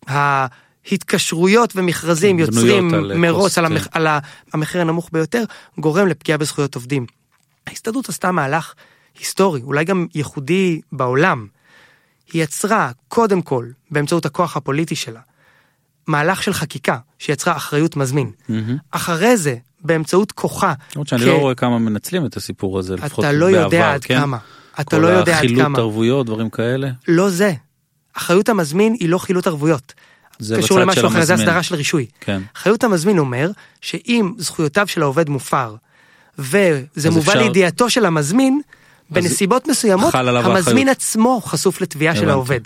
[0.08, 3.72] ההתקשרויות ומכרזים כן, יוצרים על מרוץ קוסט, על, כן.
[3.72, 3.88] המח...
[3.92, 4.08] על
[4.54, 5.44] המחיר הנמוך ביותר,
[5.78, 7.06] גורם לפגיעה בזכויות עובדים.
[7.68, 8.74] ההסתדרות עשתה מהלך
[9.20, 11.48] היסטורי, אולי גם ייחודי בעולם.
[12.34, 15.20] היא יצרה, קודם כל, באמצעות הכוח הפוליטי שלה,
[16.08, 18.32] מהלך של חקיקה שיצרה אחריות מזמין.
[18.50, 18.78] מהמם.
[18.92, 23.26] אחרי זה, באמצעות כוחה, למרות שאני כ- לא רואה כמה מנצלים את הסיפור הזה, לפחות
[23.26, 24.20] אתה לא בעבר, יודע עד כן?
[24.20, 24.38] כמה.
[24.80, 25.78] אתה כל לא יודע עד החילוט כמה.
[25.80, 26.90] ערבויות, דברים כאלה.
[27.08, 27.54] לא זה.
[28.18, 29.94] אחריות המזמין היא לא חילוט ערבויות.
[30.40, 31.34] זה קשור למשהו אחר, זה.
[31.34, 32.06] הסדרה של רישוי.
[32.22, 32.42] כן.
[32.58, 35.76] אחריות המזמין אומר שאם זכויותיו של העובד מופר,
[36.40, 38.62] וזה מובא אפשר- לידיעתו של המזמין,
[39.10, 40.88] בנסיבות מסוימות, המזמין האחריות.
[40.90, 42.30] עצמו חשוף לתביעה של.
[42.30, 42.60] העובד.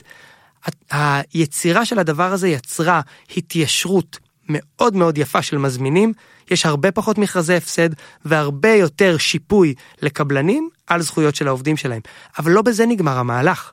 [0.91, 3.01] היצירה של הדבר הזה יצרה
[3.37, 6.13] התיישרות מאוד מאוד יפה של מזמינים,
[6.51, 7.89] יש הרבה פחות מכרזי הפסד
[8.25, 12.01] והרבה יותר שיפוי לקבלנים על זכויות של העובדים שלהם.
[12.39, 13.71] אבל לא בזה נגמר המהלך.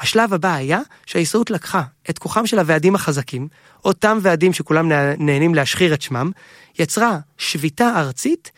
[0.00, 3.48] השלב הבא היה שההסתדרות לקחה את כוחם של הוועדים החזקים,
[3.84, 6.30] אותם ועדים שכולם נה- נהנים להשחיר את שמם,
[6.78, 8.50] יצרה שביתה ארצית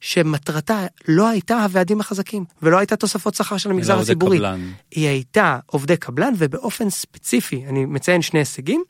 [0.00, 4.36] שמטרתה לא הייתה הוועדים החזקים, ולא הייתה תוספות שכר של המגזר הציבורי.
[4.38, 4.60] קבלן.
[4.90, 8.84] היא הייתה עובדי קבלן, ובאופן ספציפי, אני מציין שני הישגים,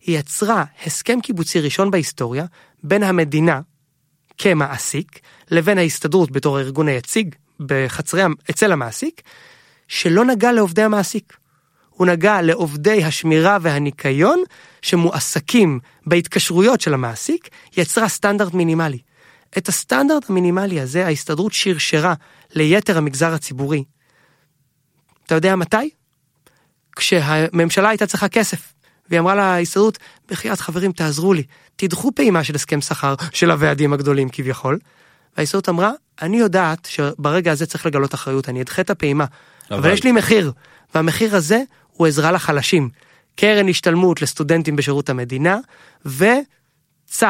[0.00, 2.44] היא יצרה הסכם קיבוצי ראשון בהיסטוריה
[2.82, 3.60] בין המדינה
[4.38, 9.22] כמעסיק לבין ההסתדרות בתור הארגון היציג בחצרי, אצל המעסיק,
[9.88, 11.36] שלא נגע לעובדי המעסיק.
[11.90, 14.42] הוא נגע לעובדי השמירה והניקיון
[14.82, 18.98] שמועסקים בהתקשרויות של המעסיק, יצרה סטנדרט מינימלי.
[19.58, 22.14] את הסטנדרט המינימלי הזה ההסתדרות שרשרה
[22.54, 23.84] ליתר המגזר הציבורי.
[25.26, 25.90] אתה יודע מתי?
[26.96, 28.72] כשהממשלה הייתה צריכה כסף.
[29.10, 29.98] והיא אמרה להסתדרות,
[30.30, 31.42] בחייאת חברים תעזרו לי,
[31.76, 34.78] תדחו פעימה של הסכם שכר של הוועדים הגדולים כביכול.
[35.36, 35.90] וההסתדרות אמרה,
[36.22, 39.24] אני יודעת שברגע הזה צריך לגלות אחריות, אני אדחה את הפעימה,
[39.70, 40.52] אבל, אבל- יש לי מחיר,
[40.94, 42.90] והמחיר הזה הוא עזרה לחלשים.
[43.36, 45.58] קרן השתלמות לסטודנטים בשירות המדינה,
[46.06, 47.26] וצו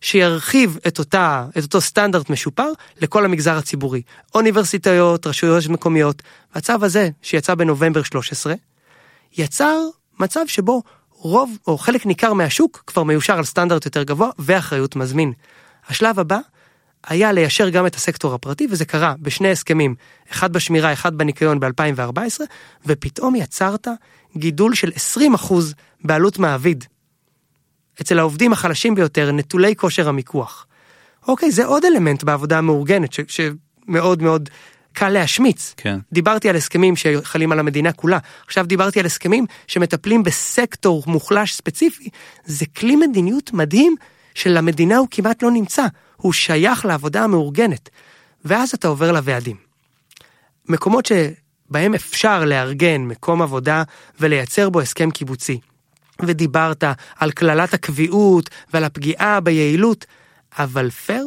[0.00, 2.68] שירחיב את, אותה, את אותו סטנדרט משופר
[3.00, 4.02] לכל המגזר הציבורי.
[4.34, 6.22] אוניברסיטאות, רשויות מקומיות.
[6.54, 8.54] והצו הזה, שיצא בנובמבר 13,
[9.38, 9.78] יצר
[10.20, 10.82] מצב שבו
[11.18, 15.32] רוב או חלק ניכר מהשוק כבר מיושר על סטנדרט יותר גבוה ואחריות מזמין.
[15.88, 16.38] השלב הבא
[17.06, 19.94] היה ליישר גם את הסקטור הפרטי וזה קרה בשני הסכמים,
[20.32, 22.40] אחד בשמירה, אחד בניקיון ב-2014,
[22.86, 23.88] ופתאום יצרת
[24.36, 24.90] גידול של
[25.48, 25.54] 20%
[26.04, 26.84] בעלות מעביד.
[28.00, 30.66] אצל העובדים החלשים ביותר, נטולי כושר המיקוח.
[31.28, 34.48] אוקיי, זה עוד אלמנט בעבודה המאורגנת, ש, שמאוד מאוד
[34.96, 35.74] קל להשמיץ.
[35.76, 35.98] כן.
[36.12, 42.08] דיברתי על הסכמים שחלים על המדינה כולה, עכשיו דיברתי על הסכמים שמטפלים בסקטור מוחלש ספציפי.
[42.44, 43.94] זה כלי מדיניות מדהים
[44.34, 47.88] שלמדינה הוא כמעט לא נמצא, הוא שייך לעבודה המאורגנת.
[48.44, 49.56] ואז אתה עובר לוועדים.
[50.68, 53.82] מקומות שבהם אפשר לארגן מקום עבודה
[54.20, 55.60] ולייצר בו הסכם קיבוצי.
[56.22, 56.84] ודיברת
[57.16, 60.06] על קללת הקביעות ועל הפגיעה ביעילות,
[60.58, 61.22] אבל פר,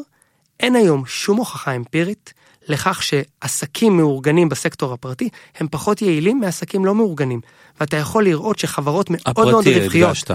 [0.60, 2.34] אין היום שום הוכחה אמפירית
[2.70, 7.42] לכך שעסקים מאורגנים בסקטור הפרטי הם פחות יעילים מעסקים לא מאורגנים.
[7.80, 10.10] ואתה יכול לראות שחברות מאוד מאוד הפרטי רווחיות.
[10.10, 10.32] הדגשת.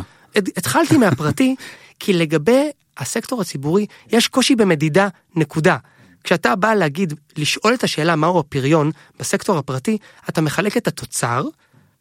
[0.56, 1.56] התחלתי מהפרטי,
[2.00, 5.76] כי לגבי הסקטור הציבורי יש קושי במדידה, נקודה.
[6.24, 11.44] כשאתה בא להגיד, לשאול את השאלה מהו הפריון בסקטור הפרטי, אתה מחלק את התוצר,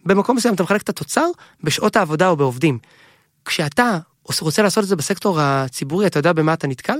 [0.06, 1.28] במקום מסוים אתה מחלק את התוצר
[1.63, 2.80] בשעות העבודה או בעובדים.
[3.46, 6.98] כשאתה רוצה לעשות את זה בסקטור הציבורי, אתה יודע במה אתה נתקל?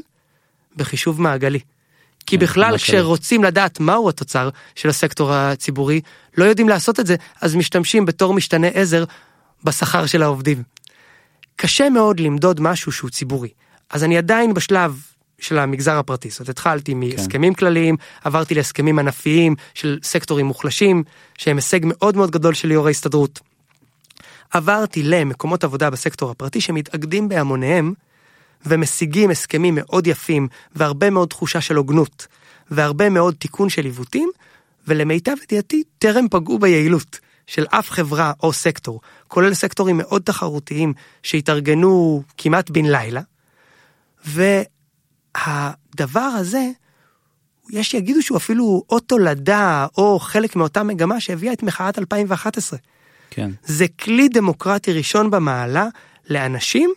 [0.76, 1.60] בחישוב מעגלי.
[2.26, 2.78] כי כן, בכלל.
[2.78, 6.02] כשרוצים לדעת מהו התוצר של הסקטור הציבורי,
[6.38, 9.04] לא יודעים לעשות את זה, אז משתמשים בתור משתנה עזר
[9.64, 10.64] בשכר של העובדים.
[11.56, 13.50] קשה מאוד למדוד משהו שהוא ציבורי.
[13.90, 15.02] אז אני עדיין בשלב
[15.40, 16.30] של המגזר הפרטי.
[16.30, 21.04] זאת אומרת, התחלתי מהסכמים כלליים, עברתי להסכמים ענפיים של סקטורים מוחלשים,
[21.38, 23.40] שהם הישג מאוד מאוד גדול של יו"ר ההסתדרות.
[24.52, 27.94] עברתי למקומות עבודה בסקטור הפרטי שמתאגדים בהמוניהם
[28.66, 32.28] ומשיגים הסכמים מאוד יפים והרבה מאוד תחושה של הוגנות
[32.72, 34.30] והרבה מאוד תיקון של עיוותים
[34.88, 42.24] ולמיטב ידיעתי טרם פגעו ביעילות של אף חברה או סקטור, כולל סקטורים מאוד תחרותיים שהתארגנו
[42.38, 43.22] כמעט בן לילה.
[44.26, 46.70] והדבר הזה,
[47.70, 52.80] יש שיגידו שהוא אפילו או תולדה או חלק מאותה מגמה שהביאה את מחאת 2011.
[53.30, 53.52] כן.
[53.64, 55.88] זה כלי דמוקרטי ראשון במעלה
[56.30, 56.94] לאנשים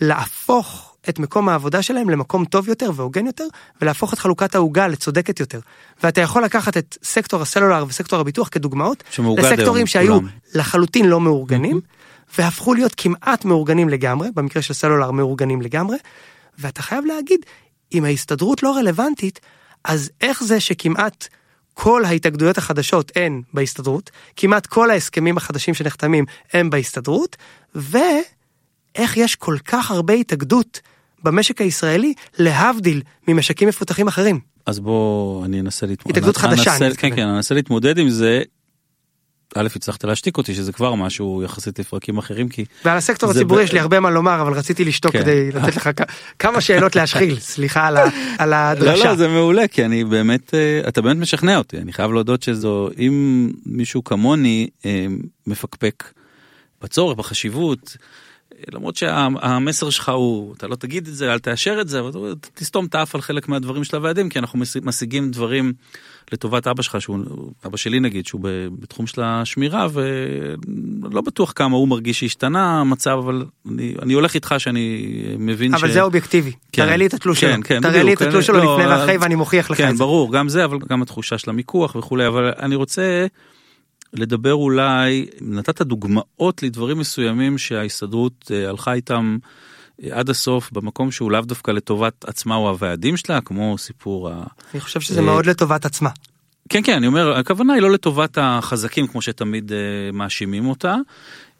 [0.00, 3.46] להפוך את מקום העבודה שלהם למקום טוב יותר והוגן יותר,
[3.80, 5.60] ולהפוך את חלוקת העוגה לצודקת יותר.
[6.02, 9.04] ואתה יכול לקחת את סקטור הסלולר וסקטור הביטוח כדוגמאות,
[9.38, 10.28] לסקטורים שהיו כולם.
[10.54, 11.80] לחלוטין לא מאורגנים,
[12.38, 15.96] והפכו להיות כמעט מאורגנים לגמרי, במקרה של סלולר מאורגנים לגמרי,
[16.58, 17.40] ואתה חייב להגיד,
[17.94, 19.40] אם ההסתדרות לא רלוונטית,
[19.84, 21.28] אז איך זה שכמעט
[21.74, 27.36] כל ההתאגדויות החדשות הן בהסתדרות, כמעט כל ההסכמים החדשים שנחתמים הם בהסתדרות,
[28.96, 30.80] ואיך יש כל כך הרבה התאגדות
[31.22, 34.40] במשק הישראלי, להבדיל ממשקים מפותחים אחרים.
[34.66, 36.18] אז בוא אני אנסה להתמודד.
[36.18, 37.16] התאגדות חדשה, אני כן.
[37.16, 38.42] כן אני אנסה להתמודד עם זה.
[39.54, 43.64] א' הצלחת להשתיק אותי שזה כבר משהו יחסית לפרקים אחרים כי ועל הסקטור הציבורי ב-
[43.64, 45.22] יש לי הרבה מה לומר, אבל רציתי לשתוק כן.
[45.22, 45.90] כדי לתת לך
[46.38, 49.04] כמה שאלות להשחיל, סליחה על ה- על לא הדרשה.
[49.04, 52.88] לא זה מעולה כי אני באמת אה, אתה באמת משכנע אותי אני חייב להודות שזו
[52.98, 55.06] אם מישהו כמוני אה,
[55.46, 56.04] מפקפק
[56.82, 57.96] בצורך בחשיבות.
[58.72, 62.84] למרות שהמסר שלך הוא אתה לא תגיד את זה אל תאשר את זה אבל תסתום
[62.86, 65.72] את האף על חלק מהדברים של הוועדים כי אנחנו משיג- משיגים דברים
[66.32, 67.18] לטובת אבא שלך שהוא
[67.66, 68.40] אבא שלי נגיד שהוא
[68.78, 74.54] בתחום של השמירה ולא בטוח כמה הוא מרגיש שהשתנה המצב אבל אני, אני הולך איתך
[74.58, 75.06] שאני
[75.38, 76.82] מבין אבל זה אובייקטיבי, כן.
[76.84, 78.22] תראה לי את התלוש כן, שלו, כן, תראה לי בדיוק.
[78.22, 80.04] את התלוש שלו לא, לפני ואחרי ואני מוכיח לך כן, את זה.
[80.04, 83.26] ברור, גם זה, אבל גם התחושה של המיקוח וכולי, אבל אני רוצה
[84.18, 89.38] לדבר אולי, נתת דוגמאות לדברים מסוימים שההסתדרות אה, הלכה איתם
[90.02, 94.44] אה, עד הסוף במקום שהוא לאו דווקא לטובת עצמה או הוועדים שלה, כמו סיפור ה...
[94.74, 96.10] אני חושב שזה אה, מאוד לטובת עצמה.
[96.68, 99.78] כן, כן, אני אומר, הכוונה היא לא לטובת החזקים כמו שתמיד אה,
[100.12, 100.94] מאשימים אותה.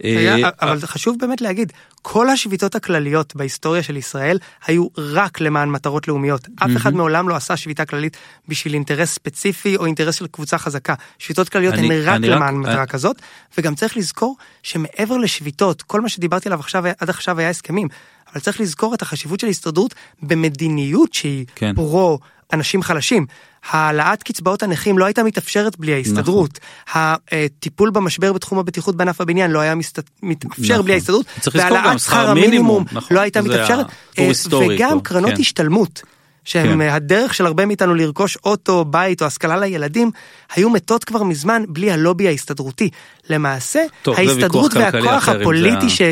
[0.05, 5.41] אה, היה- אבל זה חשוב באמת להגיד, כל השביתות הכלליות בהיסטוריה של ישראל היו רק
[5.41, 6.49] למען מטרות לאומיות.
[6.57, 8.17] אף אחד מעולם לא עשה שביתה כללית
[8.49, 10.95] בשביל אינטרס ספציפי או אינטרס של קבוצה חזקה.
[11.19, 13.17] שביתות כלליות הן רק למען מטרה אני- כזאת,
[13.59, 17.89] וגם צריך לזכור שמעבר לשביתות, כל מה שדיברתי עליו עכשיו, עד עכשיו היה הסכמים,
[18.33, 21.75] אבל צריך לזכור את החשיבות של ההסתדרות במדיניות שהיא כן.
[21.75, 22.19] פרו
[22.53, 23.27] אנשים חלשים.
[23.71, 26.59] העלאת קצבאות הנכים לא הייתה מתאפשרת בלי ההסתדרות.
[26.95, 30.85] הטיפול במשבר בתחום הבטיחות בענף הבניין לא היה מסת- מתאפשר נכון.
[30.85, 31.27] בלי ההסתדרות.
[31.41, 33.17] צריך לזכור גם שכר שכר מינימום, המינימום נכון.
[33.17, 33.87] לא הייתה זה מתאפשרת.
[34.19, 34.31] אה,
[34.69, 35.41] וגם פה, קרנות כן.
[35.41, 36.03] השתלמות.
[36.45, 36.81] שהם כן.
[36.81, 40.11] אה, הדרך של הרבה מאיתנו לרכוש אוטו, בית או השכלה לילדים,
[40.55, 42.91] היו מתות כבר מזמן בלי הלובי ההסתדרותי.
[43.31, 46.03] למעשה, טוב, זה ההסתדרות והכוח זה הפוליטי ה- ש...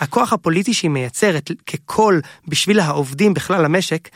[0.00, 4.08] הכוח הפוליטי שהיא מייצרת כקול בשביל העובדים בכלל המשק,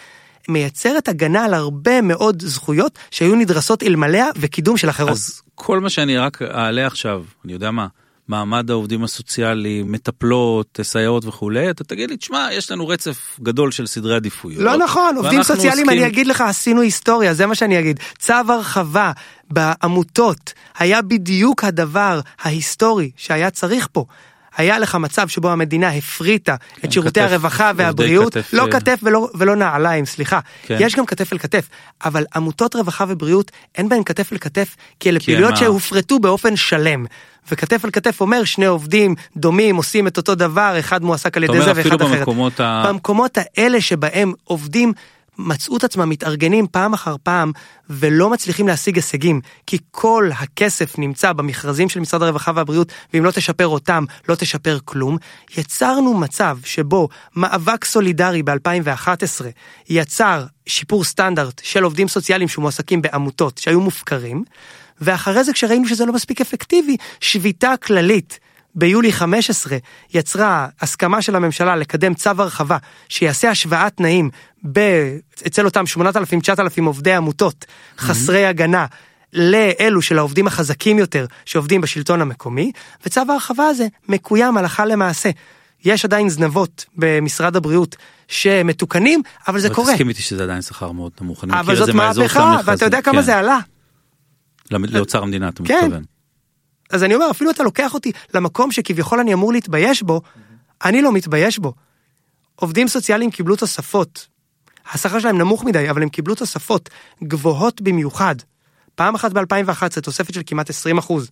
[0.49, 5.11] מייצרת הגנה על הרבה מאוד זכויות שהיו נדרסות אלמלאה וקידום של אחרות.
[5.11, 7.87] אז כל מה שאני רק אעלה עכשיו, אני יודע מה,
[8.29, 13.87] מעמד העובדים הסוציאליים, מטפלות, סייעות וכולי, אתה תגיד לי, תשמע, יש לנו רצף גדול של
[13.87, 14.63] סדרי עדיפויות.
[14.63, 18.01] לא נכון, עובדים סוציאליים, עוסקים- אני אגיד לך, עשינו היסטוריה, זה מה שאני אגיד.
[18.19, 19.13] צו הרחבה
[19.51, 24.05] בעמותות היה בדיוק הדבר ההיסטורי שהיה צריך פה.
[24.59, 28.71] היה לך מצב שבו המדינה הפריטה כן, את שירותי כתף, הרווחה והבריאות, כתף, לא אה.
[28.73, 30.41] כתף ולא, ולא נעליים, סליחה.
[30.67, 30.77] כן.
[30.81, 31.69] יש גם כתף אל כתף,
[32.05, 36.57] אבל עמותות רווחה ובריאות אין בהן כתף אל כתף, כי אלה פעילויות ה- שהופרטו באופן
[36.57, 37.05] שלם.
[37.53, 41.63] וכתף אל כתף אומר שני עובדים דומים עושים את אותו דבר, אחד מועסק על ידי
[41.63, 42.19] זה ואחד אחרת.
[42.19, 42.85] במקומות ה...
[42.89, 44.93] במקומות האלה שבהם עובדים
[45.39, 47.53] מצאו את עצמם מתארגנים פעם אחר פעם
[47.91, 53.31] ולא מצליחים להשיג הישגים כי כל הכסף נמצא במכרזים של משרד הרווחה והבריאות ואם לא
[53.31, 55.17] תשפר אותם לא תשפר כלום.
[55.57, 59.45] יצרנו מצב שבו מאבק סולידרי ב-2011
[59.89, 64.45] יצר שיפור סטנדרט של עובדים סוציאליים שמועסקים בעמותות שהיו מופקרים
[65.01, 68.39] ואחרי זה כשראינו שזה לא מספיק אפקטיבי שביתה כללית
[68.75, 69.79] ביולי 15
[70.15, 72.77] יצרה הסכמה של הממשלה לקדם צו הרחבה
[73.09, 74.31] שיעשה השוואת תנאים
[74.73, 74.81] ב...
[75.47, 76.03] אצל אותם 8,000-9,000
[76.87, 77.65] עובדי עמותות
[77.99, 78.87] חסרי הגנה
[79.33, 82.73] לאלו של העובדים החזקים יותר שעובדים בשלטון המקומי
[83.07, 85.31] וצו ההרחבה הזה מקוים הלכה למעשה.
[85.85, 87.97] יש עדיין זנבות במשרד הבריאות
[88.29, 89.93] שמתוקנים אבל זה אבל קורה.
[89.93, 91.45] תסכים איתי שזה עדיין שכר מאוד נמוך.
[91.45, 92.73] אני אבל מכיר את זאת זה מהאזור של מהפכה המכרזים.
[92.73, 93.23] ואתה יודע כמה כן.
[93.23, 93.59] זה עלה.
[94.71, 95.75] למ- לאוצר המדינה אתה כן.
[95.85, 96.05] מתכוון.
[96.91, 100.21] אז אני אומר, אפילו אתה לוקח אותי למקום שכביכול אני אמור להתבייש בו,
[100.85, 101.73] אני לא מתבייש בו.
[102.57, 104.27] עובדים סוציאליים קיבלו תוספות.
[104.93, 106.89] השכר שלהם נמוך מדי, אבל הם קיבלו תוספות
[107.25, 108.35] גבוהות במיוחד.
[108.95, 111.31] פעם אחת ב-2011 תוספת של כמעט 20 אחוז,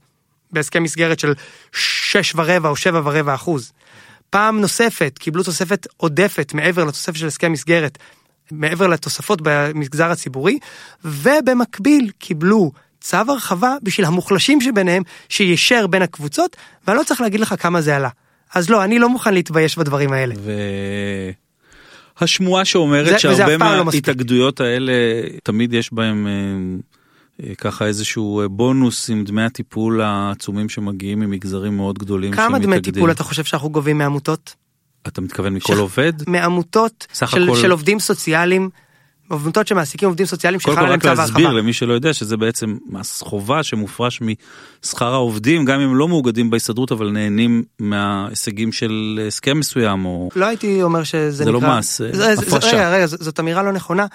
[0.53, 1.35] בהסכם מסגרת של
[1.73, 3.73] 6 ורבע או 7 ורבע אחוז.
[4.31, 7.99] פעם נוספת קיבלו תוספת עודפת מעבר לתוספת של הסכם מסגרת,
[8.51, 10.59] מעבר לתוספות במגזר הציבורי,
[11.05, 17.55] ובמקביל קיבלו צו הרחבה בשביל המוחלשים שביניהם, שישר בין הקבוצות, ואני לא צריך להגיד לך
[17.59, 18.09] כמה זה עלה.
[18.55, 20.35] אז לא, אני לא מוכן להתבייש בדברים האלה.
[22.21, 23.85] והשמועה שאומרת שהרבה לא.
[23.85, 24.93] מההתאגדויות האלה
[25.43, 26.33] תמיד יש בהם אה,
[27.49, 32.81] אה, ככה איזשהו אה, בונוס עם דמי הטיפול העצומים שמגיעים ממגזרים מאוד גדולים כמה דמי.
[32.81, 34.55] טיפול אתה חושב שאנחנו גובים מעמותות?
[35.07, 36.13] אתה מתכוון מכל ש- עובד?
[36.27, 38.71] מעמותות של, הכל- של עובדים סוציאליים,
[39.31, 41.61] עמותות שמעסיקים עובדים סוציאליים קודם שחל כל עליהם רק צו להסביר ההרחבה.
[41.63, 44.21] למי שלא יודע שזה בעצם מס חובה שמופרש
[44.85, 50.45] משכר העובדים גם אם לא מאוגדים בהסתדרות אבל נהנים מההישגים של הסכם מסוים או לא
[50.47, 51.69] הייתי אומר שזה זה נקרא...
[51.69, 52.67] לא מס, זה- זה- הפרשה.
[52.69, 54.07] רגע, רגע, זאת אמירה לא נכונה.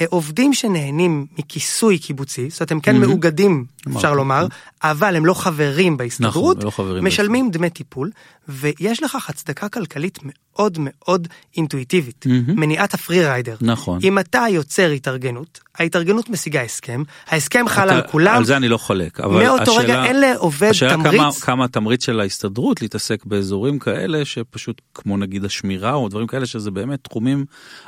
[0.00, 3.08] אה, עובדים שנהנים מכיסוי קיבוצי, זאת אומרת הם כן מהמם.
[3.08, 3.64] מאוגדים,
[3.96, 4.14] אפשר.
[4.14, 4.46] לומר,
[4.82, 8.10] אבל הם לא חברים בהסתדרות, נכון, לא חברים משלמים דמי טיפול,
[8.48, 12.60] ויש לכך הצדקה כלכלית מאוד מאוד אינטואיטיבית, מהמם.
[12.60, 13.56] מניעת הפרי ריידר.
[13.60, 13.98] נכון.
[14.02, 18.68] אם אתה יוצר התארגנות, ההתארגנות משיגה הסכם, ההסכם חל אתה- על כולם, על זה אני
[18.68, 21.40] לא חולק אבל מאותו רגע השאלה- אין לעובד השאלה כמה, תמריץ.
[21.40, 26.70] כמה התמריץ של ההסתדרות להתעסק באזורים כאלה שפשוט כמו נגיד השמירה או דברים כאלה שזה
[26.70, 27.44] באמת תחומים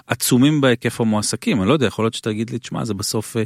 [0.06, 3.42] עצומים בהיקף המועסקים אני לא יודע יכול להיות שתגיד לי תשמע זה בסוף אה,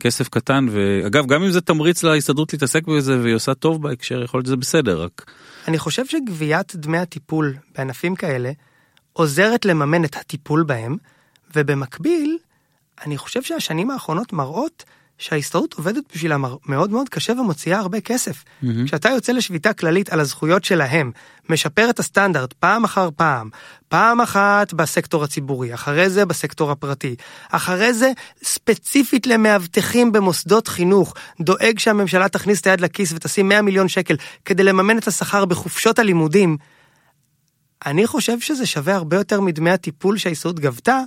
[0.00, 4.38] כסף קטן ואגב גם אם זה תמריץ להסתדרות להתעסק בזה והיא עושה טוב בהקשר יכול
[4.38, 5.30] להיות שזה בסדר רק
[5.68, 8.50] אני חושב שגביית דמי הטיפול בענפים כאלה
[9.12, 10.96] עוזרת לממן את הטיפול בהם,
[11.56, 12.38] ובמקביל,
[13.06, 14.84] אני חושב שהשנים האחרונות מראות
[15.18, 18.44] שההסתדרות עובדת בשבילם מאוד מאוד קשה ומוציאה הרבה כסף.
[18.62, 18.86] מהמם.
[18.86, 21.12] כשאתה יוצא לשביתה כללית על הזכויות שלהם,
[21.48, 23.50] משפר את הסטנדרט פעם אחר פעם,
[23.88, 27.16] פעם אחת בסקטור הציבורי, אחרי זה בסקטור הפרטי,
[27.50, 28.12] אחרי זה
[28.42, 34.62] ספציפית למאבטחים במוסדות חינוך, דואג שהממשלה תכניס את היד לכיס ותשים 100 מיליון שקל כדי
[34.62, 36.56] לממן את השכר בחופשות הלימודים,
[37.86, 41.00] אני חושב שזה שווה הרבה יותר מדמי הטיפול שההסתדרות גבתה,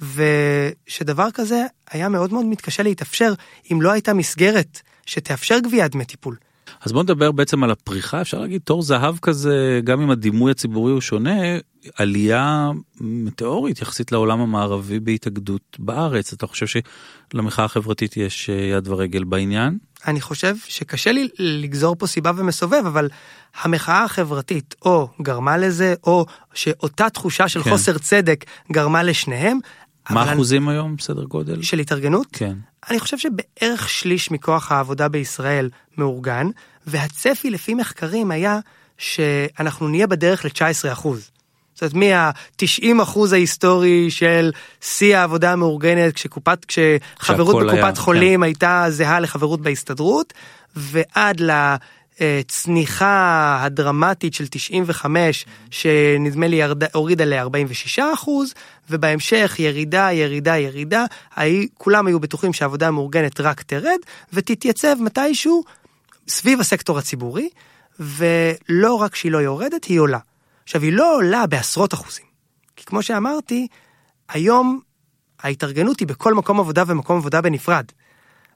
[0.00, 3.32] ושדבר כזה היה מאוד מאוד מתקשה להתאפשר
[3.72, 6.36] אם לא הייתה מסגרת שתאפשר גביית דמי טיפול.
[6.80, 10.92] אז בוא נדבר בעצם על הפריחה אפשר להגיד תור זהב כזה גם אם הדימוי הציבורי
[10.92, 11.40] הוא שונה
[11.96, 16.80] עלייה מטאורית יחסית לעולם המערבי בהתאגדות בארץ אתה חושב
[17.32, 19.78] שלמחאה החברתית יש אה, יד ורגל בעניין?
[20.06, 23.08] אני חושב שקשה לי לגזור פה סיבה ומסובב, אבל
[23.62, 27.70] המחאה החברתית או גרמה לזה, או שאותה תחושה של כן.
[27.70, 29.58] חוסר צדק גרמה לשניהם.
[30.10, 31.62] מה אני- האחוזים היום סדר גודל?
[31.62, 32.26] של התארגנות?
[32.32, 32.54] כן.
[32.90, 36.46] אני חושב שבערך שליש מכוח העבודה בישראל מאורגן,
[36.86, 38.58] והצפי לפי מחקרים היה
[38.98, 41.30] שאנחנו נהיה בדרך ל-19 אחוז.
[41.74, 44.50] זאת אומרת, מה-90 אחוז ההיסטורי של
[44.80, 48.42] שיא העבודה המאורגנת, כשקופת, כשחברות בקופת היה, חולים כן.
[48.44, 50.32] הייתה זהה לחברות בהסתדרות,
[50.76, 51.40] ועד
[52.20, 58.54] לצניחה הדרמטית של 95, שנדמה לי ירד, הורידה ל-46 אחוז,
[58.90, 61.04] ובהמשך ירידה, ירידה, ירידה,
[61.36, 63.98] הי, כולם היו בטוחים שהעבודה המאורגנת רק תרד,
[64.32, 65.64] ותתייצב מתישהו
[66.28, 67.48] סביב הסקטור הציבורי,
[68.00, 70.18] ולא רק שהיא לא יורדת, היא עולה.
[70.64, 72.24] עכשיו, היא לא עולה בעשרות אחוזים.
[72.76, 73.66] כי כמו שאמרתי,
[74.28, 74.80] היום
[75.42, 77.84] ההתארגנות היא בכל מקום עבודה ומקום עבודה בנפרד.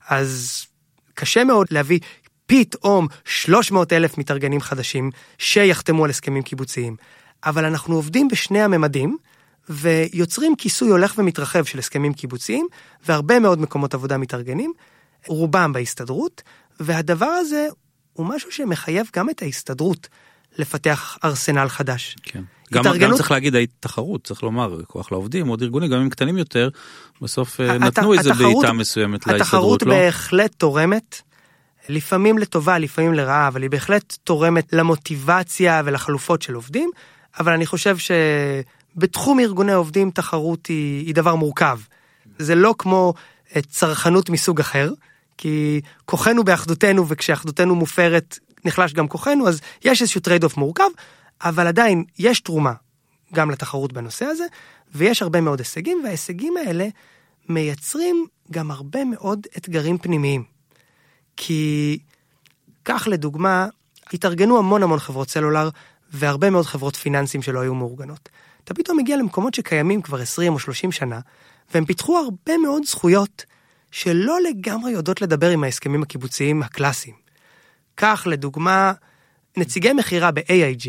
[0.09, 0.62] אז
[1.14, 1.98] קשה מאוד להביא
[2.47, 6.97] פתאום 300 אלף מתארגנים חדשים שיחתמו על הסכמים קיבוציים.
[7.44, 9.16] אבל אנחנו עובדים בשני הממדים,
[9.68, 12.66] ויוצרים כיסוי הולך ומתרחב של הסכמים קיבוציים,
[13.07, 14.72] והרבה מאוד מקומות עבודה מתארגנים,
[15.26, 16.42] רובם בהסתדרות,
[16.80, 17.66] והדבר הזה
[18.12, 20.09] הוא משהו שמחייב גם את ההסתדרות
[20.59, 22.16] לפתח ארסנל חדש.
[22.22, 22.42] כן.
[22.72, 26.38] גם, התארגנות- גם צריך להגיד התחרות, צריך לומר, כוח לעובדים, עוד ארגונים, גם אם קטנים
[26.38, 26.68] יותר,
[27.22, 29.94] בסוף אה, הת- נתנו איזה התחרות- בעיטה מסוימת התחרות להסתדרות, לא?
[29.94, 31.22] בהחלט תורמת,
[31.89, 36.91] לפעמים לטובה, לפעמים לרעה, אבל היא בהחלט תורמת למוטיבציה ולחלופות של עובדים,
[37.39, 41.78] אבל אני חושב שבתחום ארגוני עובדים תחרות היא, היא דבר מורכב.
[42.39, 43.14] זה לא כמו
[43.57, 44.93] אה, צרכנות מסוג אחר,
[45.39, 50.89] כי כוחנו באחדותנו, וכשאחדותנו מופרת נחלש גם כוחנו, אז יש איזשהו trade off מורכב,
[51.43, 52.72] אבל עדיין יש תרומה
[53.34, 54.45] גם לתחרות בנושא הזה,
[54.95, 56.89] ויש הרבה מאוד הישגים, וההישגים האלה
[57.49, 60.55] מייצרים גם הרבה מאוד אתגרים פנימיים.
[61.37, 61.99] כי
[62.84, 63.66] כך לדוגמה,
[64.12, 65.68] התארגנו המון המון חברות סלולר
[66.12, 68.28] והרבה מאוד חברות פיננסים שלא היו מאורגנות.
[68.64, 71.20] אתה פתאום מגיע למקומות שקיימים כבר 20 או 30 שנה,
[71.74, 73.45] והם פיתחו הרבה מאוד זכויות
[73.91, 77.14] שלא לגמרי יודעות לדבר עם ההסכמים הקיבוציים הקלאסיים.
[77.97, 78.93] כך לדוגמה,
[79.57, 80.89] נציגי מכירה ב-AIG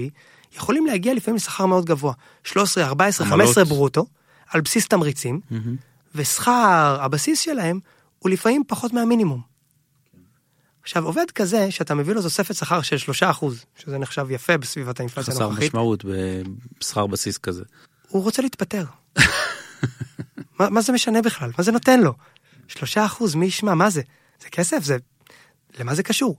[0.56, 3.48] יכולים להגיע לפעמים לשכר מאוד גבוה, 13, 14, עמלות.
[3.48, 4.06] 15 ברוטו,
[4.50, 5.76] על בסיס תמריצים, מהמם.
[6.16, 7.80] ושכר הבסיס שלהם
[8.20, 9.42] הוא לפעמים פחות מהמינימום.
[10.88, 15.34] עכשיו, עובד כזה שאתה מביא לו תוספת שכר של 3%, שזה נחשב יפה בסביבת האינפלציה
[15.34, 16.06] חסר הנוכחית, משמעות
[16.80, 17.64] בשכר בסיס כזה.
[18.08, 18.86] הוא רוצה להתפטר.
[20.60, 21.52] מה, מה זה משנה בכלל?
[21.58, 22.14] מה זה נותן לו?
[22.70, 22.78] 3%
[23.36, 23.74] מי ישמע?
[23.74, 24.02] מה זה?
[24.42, 24.84] זה כסף?
[24.84, 24.98] זה...
[25.80, 26.38] למה זה קשור?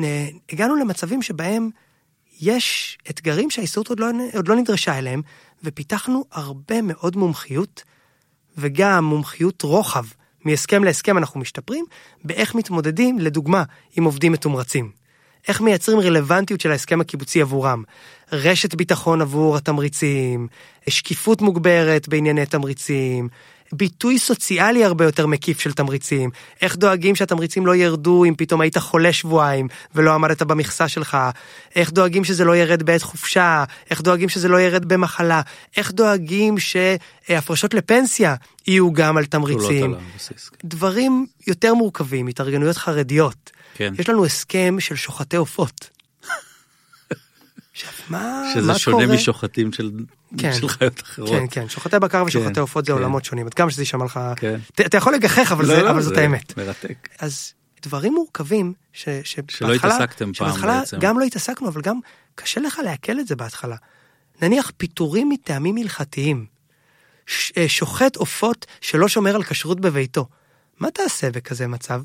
[0.00, 0.04] נ...
[0.52, 1.70] הגענו למצבים שבהם
[2.40, 5.22] יש אתגרים שההסתדרות עוד לא, עוד לא נדרשה אליהם,
[5.64, 7.82] ופיתחנו הרבה מאוד מומחיות,
[8.58, 10.04] וגם מומחיות רוחב.
[10.46, 11.84] מהסכם להסכם אנחנו משתפרים,
[12.24, 13.62] באיך מתמודדים, לדוגמה,
[13.96, 14.90] עם עובדים מתומרצים.
[15.48, 17.82] איך מייצרים רלוונטיות של ההסכם הקיבוצי עבורם.
[18.32, 20.48] רשת ביטחון עבור התמריצים,
[20.88, 23.28] שקיפות מוגברת בענייני תמריצים,
[23.72, 26.30] ביטוי סוציאלי הרבה יותר מקיף של תמריצים,
[26.62, 31.18] איך דואגים שהתמריצים לא ירדו אם פתאום היית חולה שבועיים ולא עמדת במכסה שלך,
[31.76, 35.40] איך דואגים שזה לא ירד בעת חופשה, איך דואגים שזה לא ירד במחלה,
[35.76, 38.34] איך דואגים שהפרשות לפנסיה
[38.66, 39.94] יהיו גם על תמריצים.
[39.94, 40.50] הבסיס.
[40.64, 43.50] דברים יותר מורכבים, התארגנויות חרדיות.
[43.74, 43.92] כן.
[43.98, 45.95] יש לנו הסכם של שוחטי עופות.
[47.76, 49.16] עכשיו, מה, שזה מה שונה קורה?
[49.16, 49.90] משוחטים של
[50.38, 50.52] כן.
[50.52, 51.28] של חיות אחרות.
[51.30, 52.98] כן, כן, שוחטי בקר ושוחטי כן, עופות זה כן.
[52.98, 54.58] עולמות שונים, עד כמה שזה יישמע לך, כן.
[54.74, 56.56] ת- אתה יכול לגחך, אבל לא, זה- לא, אבל זאת זה האמת.
[56.58, 57.08] מרתק.
[57.18, 57.52] אז
[57.82, 60.98] דברים מורכבים, ש- שבהתחלה, התעסקתם פעם בעצם.
[61.00, 61.98] גם לא התעסקנו, אבל גם
[62.34, 63.76] קשה לך לעכל את זה בהתחלה.
[64.42, 66.46] נניח פיטורים מטעמים הלכתיים,
[67.26, 70.26] ש- אה, שוחט עופות שלא שומר על כשרות בביתו.
[70.80, 72.02] מה תעשה בכזה מצב?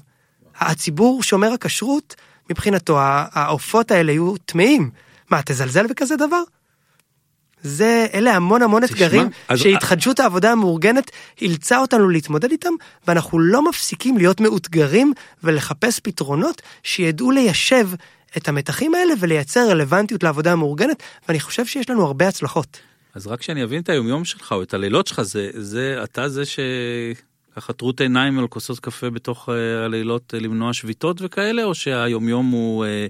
[0.59, 2.15] הציבור שומר הכשרות,
[2.49, 4.89] מבחינתו העופות האלה יהיו טמאים.
[5.31, 6.41] מה, תזלזל בכזה דבר?
[7.63, 11.11] זה, אלה המון המון תשמע, אתגרים אז- שהתחדשות העבודה המאורגנת
[11.41, 12.73] אילצה אותנו להתמודד איתם,
[13.07, 15.13] ואנחנו לא מפסיקים להיות מאותגרים
[15.43, 17.89] ולחפש פתרונות שידעו ליישב
[18.37, 22.77] את המתחים האלה ולייצר רלוונטיות לעבודה המאורגנת, ואני חושב שיש לנו הרבה הצלחות.
[23.15, 26.43] אז רק שאני אבין את היומיום שלך או את הלילות שלך, זה, זה אתה זה
[27.51, 32.49] שככה טרוט עיניים על כוסות קפה בתוך אה, הלילות אה, למנוע שביתות וכאלה, או שהיומיום
[32.49, 33.07] הוא אה,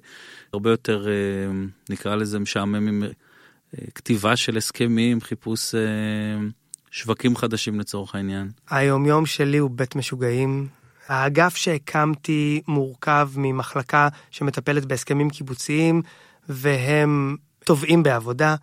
[0.53, 1.05] הרבה יותר,
[1.89, 3.03] נקרא לזה משעמם עם
[3.95, 5.75] כתיבה של הסכמים, חיפוש
[6.91, 8.51] שווקים חדשים לצורך העניין.
[8.69, 10.67] היומיום שלי הוא בית משוגעים.
[11.07, 16.01] האגף שהקמתי מורכב ממחלקה שמטפלת בהסכמים קיבוציים,
[16.49, 18.55] והם תובעים בעבודה.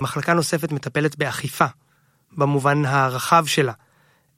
[0.00, 1.66] מחלקה נוספת מטפלת באכיפה,
[2.36, 3.72] במובן הרחב שלה.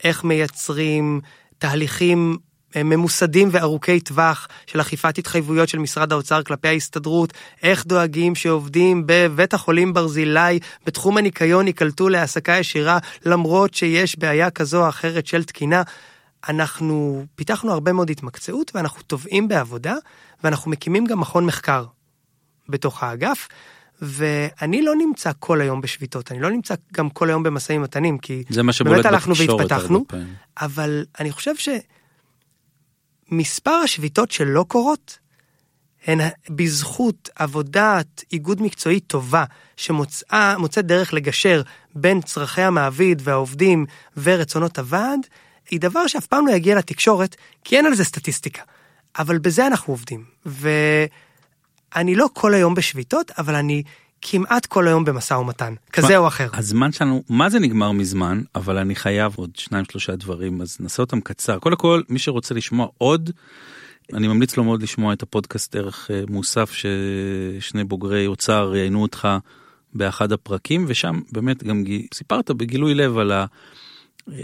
[0.04, 1.20] איך מייצרים
[1.58, 2.36] תהליכים
[2.76, 7.32] אה, ממוסדים וארוכי טווח של אכיפת התחייבויות של משרד האוצר כלפי ההסתדרות,
[7.62, 14.84] איך דואגים שעובדים בבית החולים ברזילי בתחום הניקיון ייקלטו להעסקה ישירה למרות שיש בעיה כזו
[14.84, 15.82] או אחרת של תקינה.
[16.48, 19.94] אנחנו פיתחנו הרבה מאוד התמקצעות ואנחנו תובעים בעבודה
[20.44, 21.84] ואנחנו מקימים גם מכון מחקר
[22.68, 23.48] בתוך האגף.
[24.02, 28.44] ואני לא נמצא כל היום בשביתות, אני לא נמצא גם כל היום במשאים ומתנים, כי
[28.48, 30.04] זה מה שבולט באמת הלכנו והתפתחנו.
[30.60, 31.54] אבל אני חושב
[33.30, 35.18] שמספר השביתות שלא קורות,
[36.06, 36.18] הן
[36.50, 39.44] בזכות עבודת איגוד מקצועי טובה,
[39.76, 41.62] שמוצאת דרך לגשר
[41.94, 43.86] בין צרכי המעביד והעובדים
[44.16, 45.20] ורצונות הוועד,
[45.70, 48.62] היא דבר שאף פעם לא יגיע לתקשורת, כי אין על זה סטטיסטיקה.
[49.18, 50.24] אבל בזה אנחנו עובדים.
[51.94, 53.82] ואני לא כל היום בשביתות, אבל אני
[54.22, 56.48] כמעט כל היום במשא ומתן, כזה מה, או אחר.
[56.52, 61.02] הזמן שלנו, מה זה נגמר מזמן, אבל אני חייב עוד שניים שלושה דברים, אז נעשה
[61.02, 61.58] אותם קצר.
[61.58, 63.30] קודם כל, מי שרוצה לשמוע עוד
[64.12, 69.28] אני ממליץ לו מאוד לשמוע את הפודקאסט ערך אה, מוסף ששני בוגרי אוצר ראיינו אותך
[69.94, 71.84] באחד הפרקים ושם באמת גם
[72.14, 73.44] סיפרת בגילוי לב על, ה,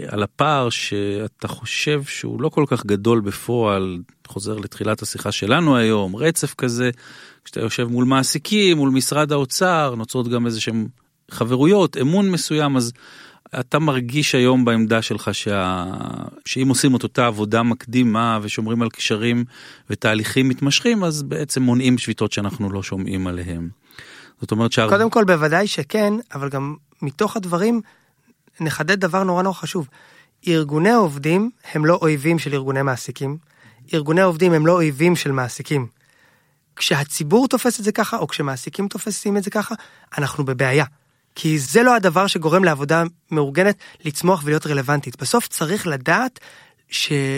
[0.07, 6.15] על הפער שאתה חושב שהוא לא כל כך גדול בפועל, חוזר לתחילת השיחה שלנו היום,
[6.15, 6.89] רצף כזה,
[7.43, 10.87] כשאתה יושב מול מעסיקים, מול משרד האוצר, נוצרות גם איזה שהם
[11.31, 12.91] חברויות, אמון מסוים, אז
[13.59, 15.85] אתה מרגיש היום בעמדה שלך שה...
[16.45, 19.45] שאם עושים את אותה עבודה מקדימה ושומרים על קשרים
[19.89, 23.69] ותהליכים מתמשכים, אז בעצם מונעים שביתות שאנחנו לא שומעים עליהם.
[24.41, 24.89] זאת אומרת שה...
[24.89, 27.81] קודם כל בוודאי שכן, אבל גם מתוך הדברים
[28.59, 29.87] נחדד דבר נורא נורא חשוב.
[30.47, 33.37] ארגוני העובדים הם לא אויבים של ארגוני מעסיקים,
[33.93, 35.87] ארגוני העובדים הם לא אויבים של מעסיקים.
[36.75, 39.75] כשהציבור תופס את זה ככה, או כשמעסיקים תופסים את זה ככה,
[40.17, 40.85] אנחנו בבעיה.
[41.35, 45.21] כי זה לא הדבר שגורם לעבודה מאורגנת לצמוח ולהיות רלוונטית.
[45.21, 46.39] בסוף צריך לדעת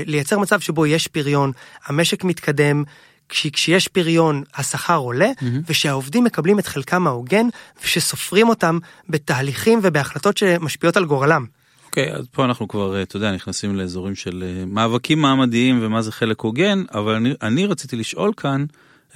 [0.06, 1.52] לייצר מצב שבו יש פריון,
[1.86, 2.84] המשק מתקדם,
[3.30, 5.46] כשיש פריון השכר עולה, mm-hmm.
[5.68, 7.46] ושהעובדים מקבלים את חלקם ההוגן,
[7.84, 8.80] ושסופרים אותם
[9.10, 11.46] בתהליכים ובהחלטות שמשפיעות על גורלם.
[11.90, 16.02] אוקיי, okay, אז פה אנחנו כבר, אתה יודע, נכנסים לאזורים של אה, מאבקים מעמדיים ומה
[16.02, 18.66] זה חלק הוגן, אבל אני, אני רציתי לשאול כאן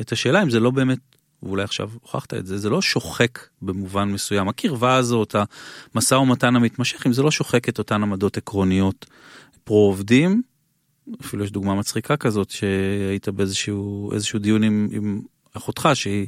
[0.02, 1.00] את השאלה אם זה לא באמת
[1.44, 4.48] ואולי עכשיו הוכחת את זה, זה לא שוחק במובן מסוים.
[4.48, 5.36] הקרבה הזאת,
[5.96, 9.06] המשא ומתן המתמשך, אם זה לא שוחק את אותן עמדות עקרוניות
[9.64, 10.42] פרו-עובדים,
[11.22, 15.22] אפילו יש דוגמה מצחיקה כזאת, שהיית באיזשהו דיון עם, עם
[15.54, 16.28] אחותך, שהיא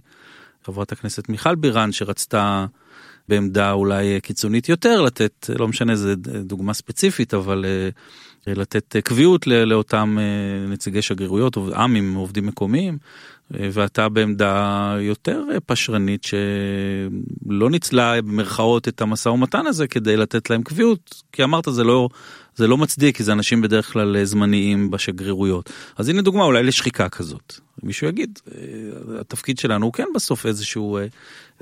[0.65, 2.65] חברת הכנסת מיכל בירן, שרצתה
[3.29, 7.65] בעמדה אולי קיצונית יותר לתת, לא משנה איזה דוגמה ספציפית, אבל
[8.47, 12.97] אה, לתת קביעות לאותם אה, נציגי שגרירויות, עמים, עובדים מקומיים.
[13.51, 21.23] ואתה בעמדה יותר פשרנית שלא ניצלה במרכאות את המשא ומתן הזה כדי לתת להם קביעות
[21.31, 22.09] כי אמרת זה לא
[22.55, 27.09] זה לא מצדיק כי זה אנשים בדרך כלל זמניים בשגרירויות אז הנה דוגמה אולי לשחיקה
[27.09, 27.53] כזאת
[27.83, 31.05] מישהו יגיד אה, התפקיד שלנו הוא כן בסוף איזשהו אה,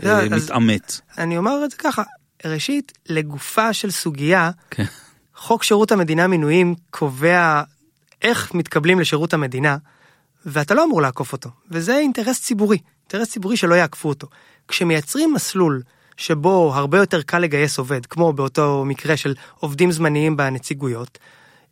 [0.04, 1.00] לא, אה, מתעמת.
[1.18, 2.04] אני אומר את זה ככה
[2.46, 4.86] ראשית לגופה של סוגיה כן.
[5.36, 7.62] חוק שירות המדינה מינויים קובע
[8.22, 9.78] איך מתקבלים לשירות המדינה.
[10.46, 14.28] ואתה לא אמור לעקוף אותו, וזה אינטרס ציבורי, אינטרס ציבורי שלא יעקפו אותו.
[14.68, 15.82] כשמייצרים מסלול
[16.18, 21.18] שבו הרבה יותר קל לגייס עובד, כמו באותו מקרה של עובדים זמניים בנציגויות,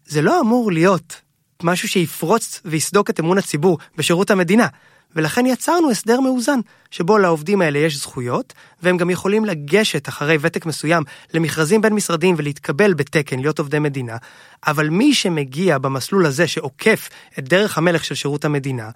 [0.05, 1.21] זה לא אמור להיות
[1.63, 4.67] משהו שיפרוץ ויסדוק את אמון הציבור בשירות המדינה.
[5.15, 6.59] ולכן יצרנו הסדר מאוזן,
[6.91, 12.35] שבו לעובדים האלה יש זכויות, והם גם יכולים לגשת אחרי ותק מסוים למכרזים בין משרדיים
[12.37, 14.17] ולהתקבל בתקן, להיות עובדי מדינה,
[14.67, 18.89] אבל מי שמגיע במסלול הזה שעוקף את דרך המלך של שירות המדינה,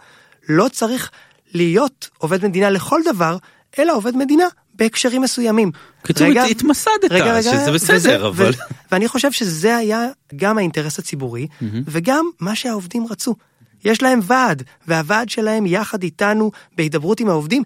[0.50, 1.12] לא צריך
[1.54, 3.38] להיות עובד מדינה לכל דבר,
[3.80, 5.72] אלא עובד מדינה בהקשרים מסוימים.
[6.04, 8.50] קיצור, התמסדת, רגע, רגע, שזה בסדר, וזה, אבל...
[8.50, 11.66] ו- ואני חושב שזה היה גם האינטרס הציבורי, mm-hmm.
[11.88, 13.36] וגם מה שהעובדים רצו.
[13.86, 17.64] יש להם ועד, והוועד שלהם יחד איתנו, בהידברות עם העובדים,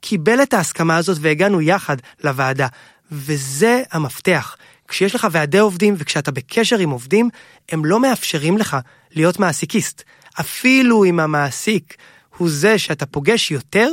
[0.00, 2.66] קיבל את ההסכמה הזאת והגענו יחד לוועדה.
[3.12, 4.56] וזה המפתח.
[4.88, 7.30] כשיש לך ועדי עובדים וכשאתה בקשר עם עובדים,
[7.68, 8.76] הם לא מאפשרים לך
[9.14, 10.02] להיות מעסיקיסט.
[10.40, 11.96] אפילו אם המעסיק
[12.36, 13.88] הוא זה שאתה פוגש יותר,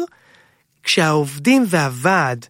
[0.84, 2.46] כשהעובדים והוועד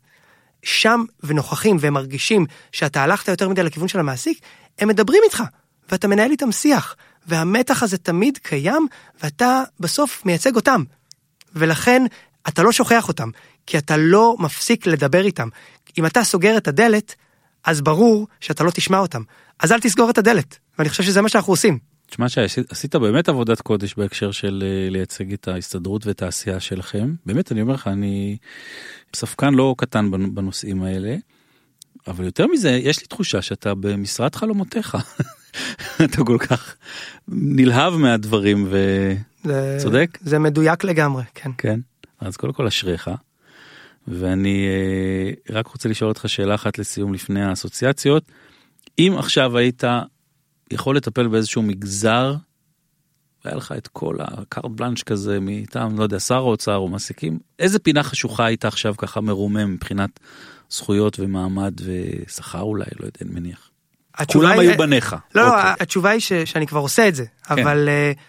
[0.64, 4.40] שם ונוכחים והם מרגישים שאתה הלכת יותר מדי לכיוון של המעסיק,
[4.80, 5.44] הם מדברים איתך,
[5.92, 6.96] ואתה מנהל איתם שיח.
[7.26, 8.88] והמתח הזה תמיד קיים,
[9.24, 10.84] ואתה בסוף מייצג אותם.
[11.56, 12.04] ולכן
[12.48, 13.30] אתה לא שוכח אותם,
[13.66, 15.48] כי אתה לא מפסיק לדבר איתם.
[15.98, 17.16] אם אתה סוגר את הדלת,
[17.64, 19.22] אז ברור שאתה לא תשמע אותם.
[19.60, 21.91] אז אל תסגור את הדלת, ואני חושב שזה מה שאנחנו עושים.
[22.12, 27.14] תשמע שעשית באמת עבודת קודש בהקשר של אה, לייצג את ההסתדרות ואת העשייה שלכם.
[27.26, 28.38] באמת, אני אומר לך, אני
[29.16, 31.16] ספקן לא קטן בנושאים האלה,
[32.08, 34.98] אבל יותר מזה, יש לי תחושה שאתה במשרד חלומותיך.
[36.06, 36.76] אתה כל כך
[37.28, 38.74] נלהב מהדברים
[39.44, 40.18] וצודק?
[40.22, 41.52] זה מדויק לגמרי, כן.
[41.58, 41.80] כן,
[42.20, 43.10] אז קודם כל אשריך.
[44.08, 48.24] ואני אה, רק רוצה לשאול אותך שאלה אחת לסיום לפני האסוציאציות.
[49.00, 49.84] אם עכשיו היית
[50.72, 52.36] יכול לטפל באיזשהו מגזר,
[53.46, 57.80] והיה לך את כל הקארט בלאנש כזה מטעם, לא יודע, שר האוצר או מעסיקים, איזה
[57.80, 60.20] פינה חשוכה היית עכשיו ככה מרומם מבחינת
[60.70, 63.70] זכויות ומעמד ושכר אולי, לא יודע, אני מניח.
[64.28, 65.16] כולם היו בניך.
[65.36, 65.74] לא, לא, אוקיי.
[65.80, 67.60] התשובה היא ש, שאני כבר עושה את זה, כן.
[67.60, 68.20] אבל uh,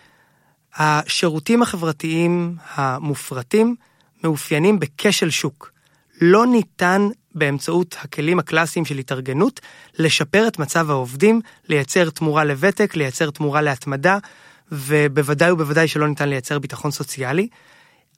[0.77, 3.77] השירותים החברתיים המופרטים
[4.25, 5.73] מאופיינים בכשל שוק.
[6.21, 9.61] לא ניתן באמצעות הכלים הקלאסיים של התארגנות
[9.99, 14.19] לשפר את מצב העובדים, לייצר תמורה לוותק, לייצר תמורה להתמדה,
[14.73, 17.49] ובוודאי ובוודאי שלא ניתן לייצר ביטחון סוציאלי.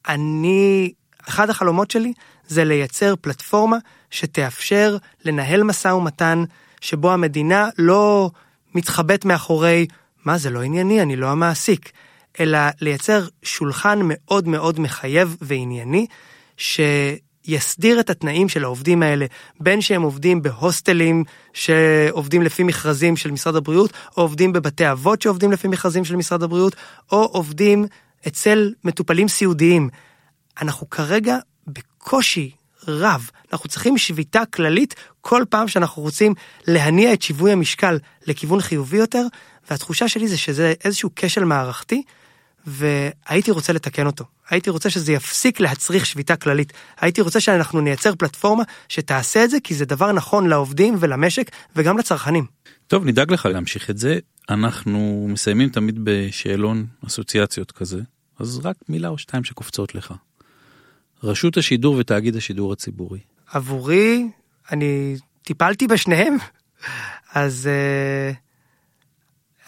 [0.08, 0.92] אני,
[1.28, 2.12] אחד החלומות שלי
[2.46, 3.76] זה לייצר פלטפורמה
[4.10, 6.44] שתאפשר לנהל משא ומתן
[6.80, 8.30] שבו המדינה לא
[8.74, 9.86] מתחבאת מאחורי,
[10.24, 11.92] מה זה לא ענייני, אני לא המעסיק,
[12.40, 16.06] אלא לייצר שולחן מאוד מאוד מחייב וענייני,
[17.46, 19.26] שיסדיר את התנאים של העובדים האלה,
[19.60, 25.52] בין שהם עובדים בהוסטלים שעובדים לפי מכרזים של משרד הבריאות, או עובדים בבתי אבות שעובדים
[25.52, 26.76] לפי מכרזים של משרד הבריאות,
[27.12, 27.86] או עובדים
[28.26, 29.88] אצל מטופלים סיעודיים.
[30.62, 32.50] אנחנו כרגע בקושי
[32.88, 33.30] רב.
[33.52, 36.34] אנחנו צריכים שביתה כללית כל פעם שאנחנו רוצים
[36.66, 39.26] להניע את שיווי המשקל לכיוון חיובי יותר,
[39.70, 42.02] והתחושה שלי זה שזה איזשהו כשל מערכתי,
[42.66, 44.24] והייתי רוצה לתקן אותו.
[44.50, 46.72] הייתי רוצה שזה יפסיק להצריך שביתה כללית.
[47.00, 51.98] הייתי רוצה שאנחנו נייצר פלטפורמה שתעשה את זה, כי זה דבר נכון לעובדים ולמשק וגם
[51.98, 52.46] לצרכנים.
[52.86, 54.18] טוב, נדאג לך להמשיך את זה.
[54.50, 58.00] אנחנו מסיימים תמיד בשאלון אסוציאציות כזה,
[58.38, 60.14] אז רק מילה או שתיים שקופצות לך.
[61.22, 63.18] רשות השידור ותאגיד השידור הציבורי.
[63.52, 64.28] עבורי,
[64.70, 66.36] אני טיפלתי בשניהם,
[67.32, 68.36] אז uh,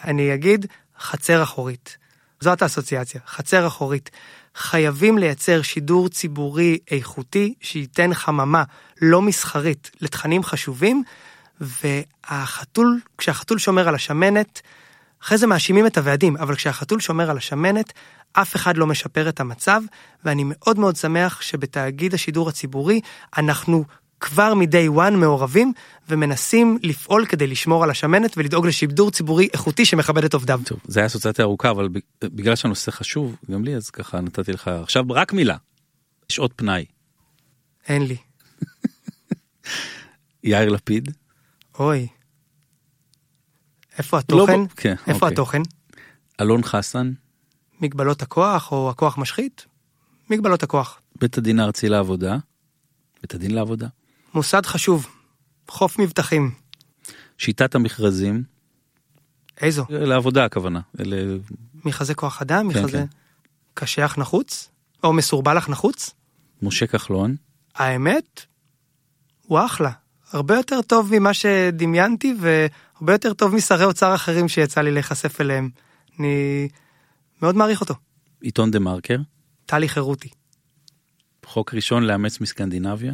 [0.04, 0.66] אני אגיד
[0.98, 1.96] חצר אחורית.
[2.40, 4.10] זאת האסוציאציה, חצר אחורית.
[4.54, 8.62] חייבים לייצר שידור ציבורי איכותי שייתן חממה
[9.02, 11.02] לא מסחרית לתכנים חשובים,
[11.60, 14.62] והחתול, כשהחתול שומר על השמנת,
[15.22, 17.92] אחרי זה מאשימים את הוועדים, אבל כשהחתול שומר על השמנת,
[18.32, 19.82] אף אחד לא משפר את המצב,
[20.24, 23.00] ואני מאוד מאוד שמח שבתאגיד השידור הציבורי
[23.38, 23.84] אנחנו
[24.20, 25.72] כבר מ-day one מעורבים
[26.08, 30.60] ומנסים לפעול כדי לשמור על השמנת ולדאוג לשידור ציבורי איכותי שמכבד את עובדיו.
[30.64, 31.88] טוב, זה היה אסוציאציה ארוכה, אבל
[32.24, 35.56] בגלל שהנושא חשוב, גם לי, אז ככה נתתי לך עכשיו רק מילה.
[36.28, 36.84] שעות פנאי.
[37.88, 38.16] אין לי.
[40.44, 41.10] יאיר לפיד.
[41.78, 42.06] אוי.
[43.98, 44.60] איפה התוכן?
[44.60, 45.28] לא, כן, איפה אוקיי.
[45.28, 45.62] התוכן?
[46.40, 47.12] אלון חסן.
[47.80, 49.66] מגבלות הכוח או הכוח משחית?
[50.30, 51.00] מגבלות הכוח.
[51.20, 52.36] בית הדין הארצי לעבודה.
[53.22, 53.86] בית הדין לעבודה.
[54.36, 55.06] מוסד חשוב.
[55.68, 56.50] חוף מבטחים.
[57.38, 58.42] שיטת המכרזים.
[59.60, 59.84] איזו?
[59.88, 60.80] לעבודה הכוונה.
[61.00, 61.16] אלה...
[61.84, 62.72] מכרזי כוח אדם?
[62.72, 62.92] כן, מכרזי...
[62.92, 63.06] כן.
[63.74, 64.68] קשיח נחוץ?
[65.04, 66.14] או מסורבל אך נחוץ?
[66.62, 67.36] משה כחלון.
[67.74, 68.46] האמת?
[69.42, 69.90] הוא אחלה.
[70.32, 75.70] הרבה יותר טוב ממה שדמיינתי והרבה יותר טוב משרי אוצר אחרים שיצא לי להיחשף אליהם.
[76.18, 76.68] אני
[77.42, 77.94] מאוד מעריך אותו.
[78.40, 79.18] עיתון דה מרקר.
[79.66, 80.28] טלי חירותי.
[81.44, 83.12] חוק ראשון לאמץ מסקנדינביה.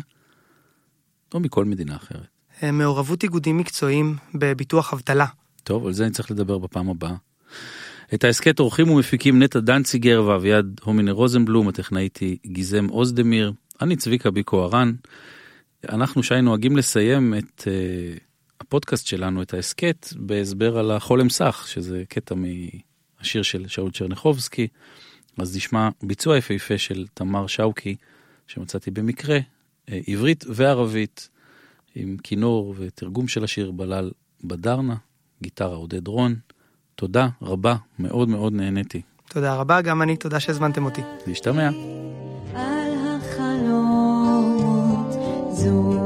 [1.34, 2.26] או מכל מדינה אחרת.
[2.62, 5.26] אה, מעורבות איגודים מקצועיים בביטוח אבטלה.
[5.64, 7.14] טוב, על זה אני צריך לדבר בפעם הבאה.
[8.14, 14.30] את ההסכת עורכים ומפיקים נטע דנציגר ואביעד הומינר רוזנבלום, הטכנאית היא גיזם אוזדמיר, אני צביקה
[14.30, 14.92] ביקו הרן.
[15.88, 18.20] אנחנו שי נוהגים לסיים את uh,
[18.60, 24.68] הפודקאסט שלנו, את ההסכת, בהסבר על החולם סך, שזה קטע מהשיר של שאול צ'רניחובסקי.
[25.38, 27.96] אז נשמע ביצוע יפהפה של תמר שאוקי,
[28.46, 29.38] שמצאתי במקרה,
[29.88, 31.28] עברית וערבית,
[31.94, 34.10] עם כינור ותרגום של השיר בלל
[34.44, 34.96] בדרנה,
[35.42, 36.36] גיטרה עודד רון.
[36.94, 39.02] תודה רבה, מאוד מאוד נהניתי.
[39.28, 41.00] תודה רבה, גם אני, תודה שהזמנתם אותי.
[41.26, 41.68] להשתמע.
[42.54, 45.12] על החלומות
[45.52, 46.01] זו